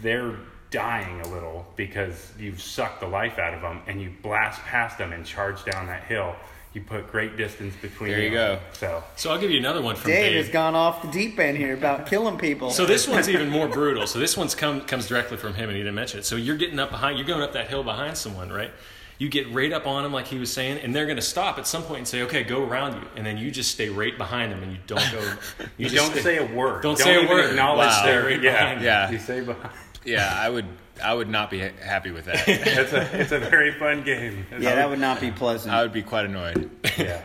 [0.03, 0.37] they're
[0.71, 4.99] dying a little because you've sucked the life out of them, and you blast past
[4.99, 6.35] them and charge down that hill.
[6.77, 8.11] You put great distance between.
[8.11, 8.59] There you and go.
[8.75, 10.45] So So I'll give you another one from Dave Dave.
[10.45, 12.69] has gone off the deep end here about killing people.
[12.71, 14.07] So this one's even more brutal.
[14.07, 16.27] So this one's come comes directly from him, and he didn't mention it.
[16.27, 18.71] So you're getting up behind, you're going up that hill behind someone, right?
[19.17, 21.57] You get right up on them, like he was saying, and they're going to stop
[21.57, 24.19] at some point and say, "Okay, go around you," and then you just stay right
[24.19, 25.21] behind them, and you don't go.
[25.79, 26.83] you, just don't stay- say a word.
[26.83, 27.49] Don't say a word.
[27.53, 28.05] Acknowledge Wow.
[28.05, 28.53] their Stay right yeah.
[28.53, 29.11] behind Yeah.
[29.11, 29.73] You say behind.
[30.05, 30.67] Yeah, I would
[31.03, 32.47] I would not be happy with that.
[32.49, 34.47] It's a it's a very fun game.
[34.59, 35.75] yeah, that would not be pleasant.
[35.75, 36.71] I would be quite annoyed.
[36.99, 37.23] Yeah,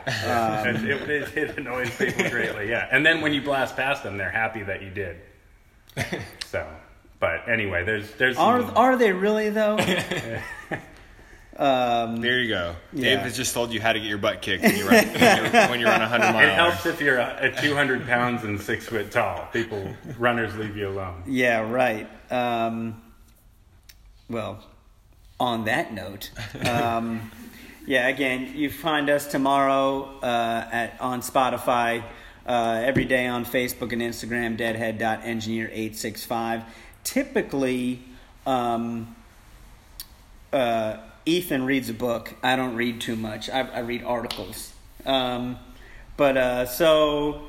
[0.66, 2.70] it, it, it, it annoys people greatly.
[2.70, 5.18] Yeah, and then when you blast past them, they're happy that you did.
[6.46, 6.68] So,
[7.20, 9.78] but anyway, there's there's are some- are they really though?
[11.58, 12.76] um, There you go.
[12.94, 13.16] Yeah.
[13.16, 15.20] Dave has just told you how to get your butt kicked when you run when,
[15.54, 16.44] you're, when you run 100 miles.
[16.44, 19.48] it helps if you're a, a 200 pounds and six foot tall.
[19.54, 21.24] People runners leave you alone.
[21.28, 22.10] yeah, right.
[22.32, 23.02] Um,
[24.32, 24.64] well,
[25.40, 26.32] on that note,
[26.68, 27.32] um,
[27.86, 28.08] yeah.
[28.08, 32.04] Again, you find us tomorrow uh, at on Spotify.
[32.44, 36.64] Uh, every day on Facebook and Instagram, deadhead.engineer865.
[37.04, 38.02] Typically,
[38.48, 39.16] um,
[40.52, 42.34] uh, Ethan reads a book.
[42.42, 43.50] I don't read too much.
[43.50, 44.74] I, I read articles.
[45.06, 45.58] Um,
[46.18, 47.44] but uh, so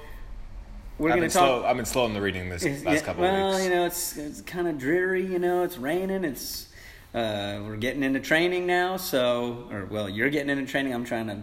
[0.98, 1.32] we're I've been, talk.
[1.32, 3.64] slow, I've been slow in the reading this last yeah, couple well, of weeks.
[3.64, 5.26] you know, it's it's kind of dreary.
[5.26, 6.24] You know, it's raining.
[6.24, 6.68] It's
[7.14, 8.96] uh, we're getting into training now.
[8.96, 10.94] So, or well, you're getting into training.
[10.94, 11.42] I'm trying to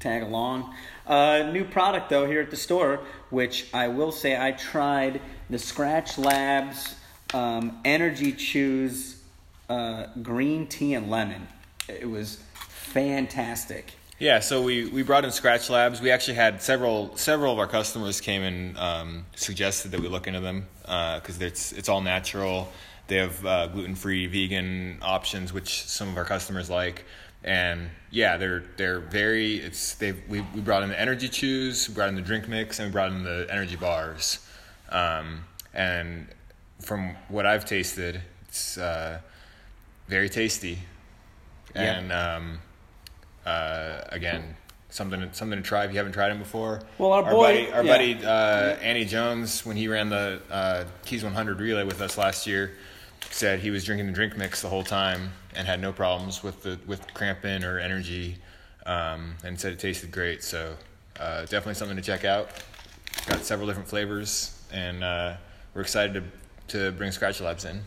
[0.00, 0.74] tag along.
[1.06, 3.00] Uh, new product though here at the store,
[3.30, 6.96] which I will say I tried the Skratch Labs
[7.34, 9.22] um, Energy Chews
[9.68, 11.46] uh, green tea and lemon.
[11.88, 13.92] It was fantastic.
[14.18, 16.00] Yeah, so we, we brought in Skratch Labs.
[16.00, 20.26] We actually had several several of our customers came and um, suggested that we look
[20.26, 22.70] into them because it's it's all natural.
[23.12, 27.04] They have uh, gluten free, vegan options, which some of our customers like.
[27.44, 29.56] And yeah, they're they're very.
[29.56, 32.78] It's they we we brought in the energy chews, we brought in the drink mix,
[32.78, 34.38] and we brought in the energy bars.
[34.88, 35.44] Um,
[35.74, 36.26] and
[36.80, 39.20] from what I've tasted, it's uh,
[40.08, 40.78] very tasty.
[41.74, 41.82] Yeah.
[41.82, 42.60] And um,
[43.44, 44.56] uh, again,
[44.88, 46.80] something something to try if you haven't tried them before.
[46.96, 47.92] Well, our boy- buddy, our yeah.
[47.92, 52.46] buddy uh, Andy Jones, when he ran the uh, Keys 100 relay with us last
[52.46, 52.72] year,
[53.30, 56.62] said he was drinking the drink mix the whole time and had no problems with
[56.62, 58.36] the with cramping or energy,
[58.86, 60.42] um, and said it tasted great.
[60.42, 60.76] So
[61.18, 62.50] uh, definitely something to check out.
[63.26, 65.34] Got several different flavors, and uh,
[65.74, 66.22] we're excited to
[66.78, 67.82] to bring Skratch Labs in.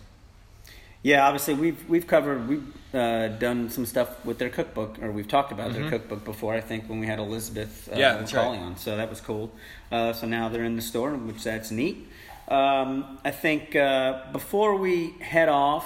[1.04, 5.28] Yeah, obviously we've we've covered we've uh, done some stuff with their cookbook, or we've
[5.28, 6.56] talked about their cookbook before.
[6.56, 8.00] I think when we had Elizabeth uh, Mm-hmm.
[8.00, 8.58] Yeah, that's right.
[8.58, 9.52] On, so that was cool.
[9.92, 12.08] Uh, so now they're in the store, which that's neat.
[12.48, 15.86] Um, I think uh, before we head off,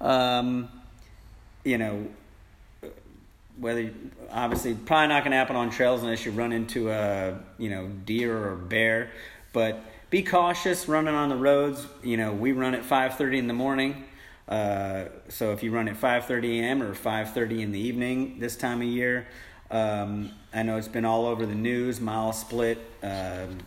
[0.00, 0.68] um,
[1.64, 2.06] you know,
[3.58, 3.90] whether
[4.30, 7.88] obviously probably not going to happen on trails unless you run into a you know
[8.04, 9.10] deer or bear,
[9.52, 11.86] but be cautious running on the roads.
[12.02, 14.04] You know, we run at five thirty in the morning.
[14.48, 16.82] Uh, so if you run at 5:30 a.m.
[16.82, 19.26] or 5:30 in the evening this time of year,
[19.70, 23.58] um, I know it's been all over the news, MileSplit, um,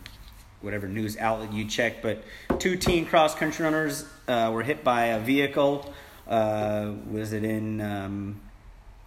[0.60, 2.02] whatever news outlet you check.
[2.02, 2.22] But
[2.58, 5.92] two teen cross country runners uh, were hit by a vehicle.
[6.26, 8.40] Uh, was it in um,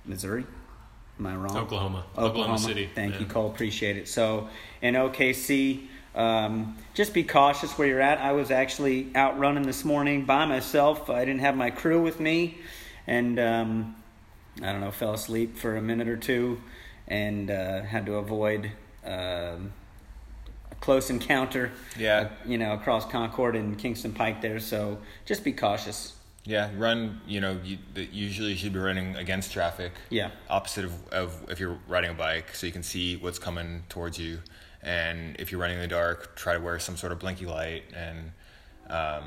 [0.06, 0.46] Missouri?
[1.20, 1.56] Am I wrong?
[1.58, 2.06] Oklahoma.
[2.18, 2.90] Oklahoma City.
[2.94, 3.20] Thank Yeah.
[3.22, 3.48] you, Cole.
[3.48, 4.08] Appreciate it.
[4.08, 4.50] So
[4.82, 8.20] in OKC, um, just be cautious where you're at.
[8.20, 11.10] I was actually out running this morning by myself.
[11.10, 12.58] I didn't have my crew with me,
[13.08, 13.96] and um,
[14.62, 16.62] I don't know, fell asleep for a minute or two,
[17.08, 18.72] and uh, had to avoid
[19.06, 19.74] um,
[20.84, 21.72] close encounter.
[21.98, 22.30] Yeah.
[22.46, 24.60] you know, across Concord and Kingston Pike there.
[24.60, 26.14] So just be cautious.
[26.44, 27.22] Yeah, run.
[27.26, 29.94] You know, you, the- usually you should be running against traffic.
[30.10, 30.32] Yeah.
[30.50, 34.20] Opposite of, of if you're riding a bike, so you can see what's coming towards
[34.20, 34.40] you.
[34.82, 37.84] And if you're running in the dark, try to wear some sort of blinky light,
[37.96, 38.32] and
[38.90, 39.24] um,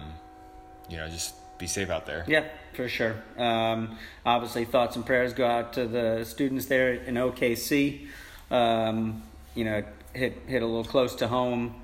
[0.91, 2.27] you know, just be safe out there.
[2.29, 2.45] Yeah,
[2.75, 3.15] for sure.
[3.39, 3.97] Um,
[4.27, 8.09] obviously, thoughts and prayers go out to the students there in OKC.
[8.51, 9.23] Um,
[9.55, 9.83] you know,
[10.17, 11.75] hit hit a little close to home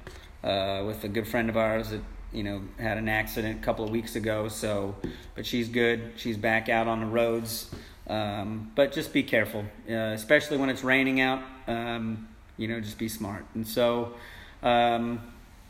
[0.42, 2.00] uh, with a good friend of ours that
[2.32, 4.48] you know had an accident a couple of weeks ago.
[4.48, 4.96] So,
[5.34, 6.12] but she's good.
[6.16, 7.70] She's back out on the roads.
[8.08, 11.42] Um, but just be careful, uh, especially when it's raining out.
[11.68, 13.44] Um, you know, just be smart.
[13.54, 14.14] And so,
[14.62, 15.20] um,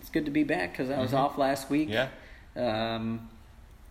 [0.01, 1.89] it's good to be back because I was off last week.
[1.91, 2.09] Yeah.
[2.57, 3.29] Um,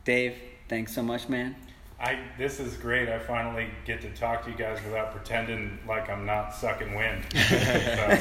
[0.04, 0.36] Dave,
[0.68, 1.56] thanks so much, man.
[2.02, 3.10] I this is great.
[3.10, 7.24] I finally get to talk to you guys without pretending like I'm not sucking wind.
[7.34, 8.18] so,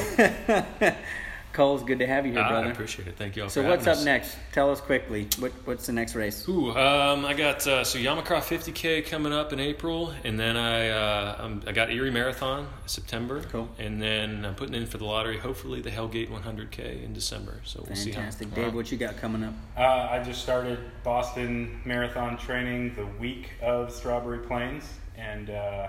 [1.53, 2.71] Cole's good to have you here, Ah, I brother.
[2.71, 3.17] appreciate it.
[3.17, 3.49] Thank you all.
[3.49, 4.05] So for what's having up us.
[4.05, 4.37] next?
[4.53, 5.27] Tell us quickly.
[5.41, 6.49] What what's the next race?
[6.49, 10.89] Ooh, um, I got uh, so Yamacraw 50k coming up in April, and then I
[10.91, 13.69] uh, I'm, I got Erie Marathon September, Cool.
[13.79, 15.39] and then I'm putting in for the lottery.
[15.39, 17.61] Hopefully, the Hellgate 100k in December.
[17.65, 18.21] So we'll see how.
[18.21, 18.73] Fantastic, Dave.
[18.75, 19.55] What you got coming up?
[19.77, 19.81] uh,
[20.11, 24.85] I just started Boston Marathon training the week of Strawberry Plains,
[25.17, 25.89] and uh,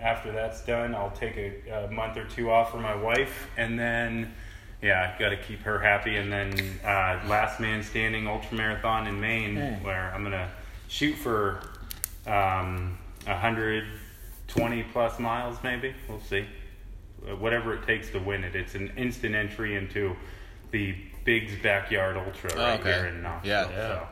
[0.00, 3.78] after that's done, I'll take a, a month or two off for my wife, and
[3.78, 4.34] then
[4.82, 6.52] yeah, got to keep her happy, and then
[6.84, 9.78] uh, last man standing ultra marathon in Maine, Hey.
[9.82, 10.50] where I'm gonna
[10.88, 11.60] shoot for
[12.26, 15.94] um, 120 plus miles, maybe.
[16.08, 16.44] We'll see.
[17.28, 18.54] Uh, Whatever it takes to win it.
[18.54, 20.14] It's an instant entry into
[20.70, 22.92] the Big's Backyard Ultra Oh, right okay.
[22.92, 23.50] here in Knoxville.
[23.50, 23.68] Yeah.
[23.70, 24.06] Yeah.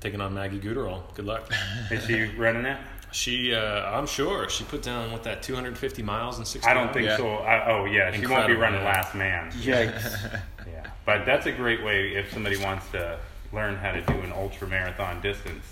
[0.00, 1.02] Taking on Maggie Guterl.
[1.14, 1.50] Good luck.
[1.90, 2.78] Is she running it?
[3.12, 6.68] She, uh, I'm sure she put down what that 250 miles in 60.
[6.68, 7.16] I don't think Yeah.
[7.16, 7.28] so.
[7.28, 9.50] I, oh yeah, she won't be running last man.
[9.52, 10.40] Yikes.
[10.70, 13.18] Yeah, but that's a great way if somebody wants to
[13.52, 15.64] learn how to do an ultra marathon distance.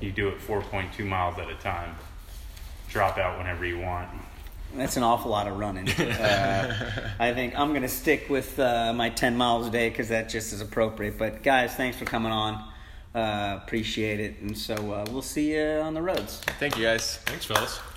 [0.00, 1.94] You do it 4.2 miles at a time.
[2.90, 4.08] Drop out whenever you want.
[4.74, 5.88] That's an awful lot of running.
[5.98, 10.08] Uh, I think I'm going to stick with uh, my 10 miles a day because
[10.08, 11.16] that just is appropriate.
[11.18, 12.62] But guys, thanks for coming on.
[13.14, 14.40] Uh, appreciate it.
[14.40, 16.38] And so uh, we'll see you on the roads.
[16.58, 17.16] Thank you guys.
[17.18, 17.91] Thanks, fellas.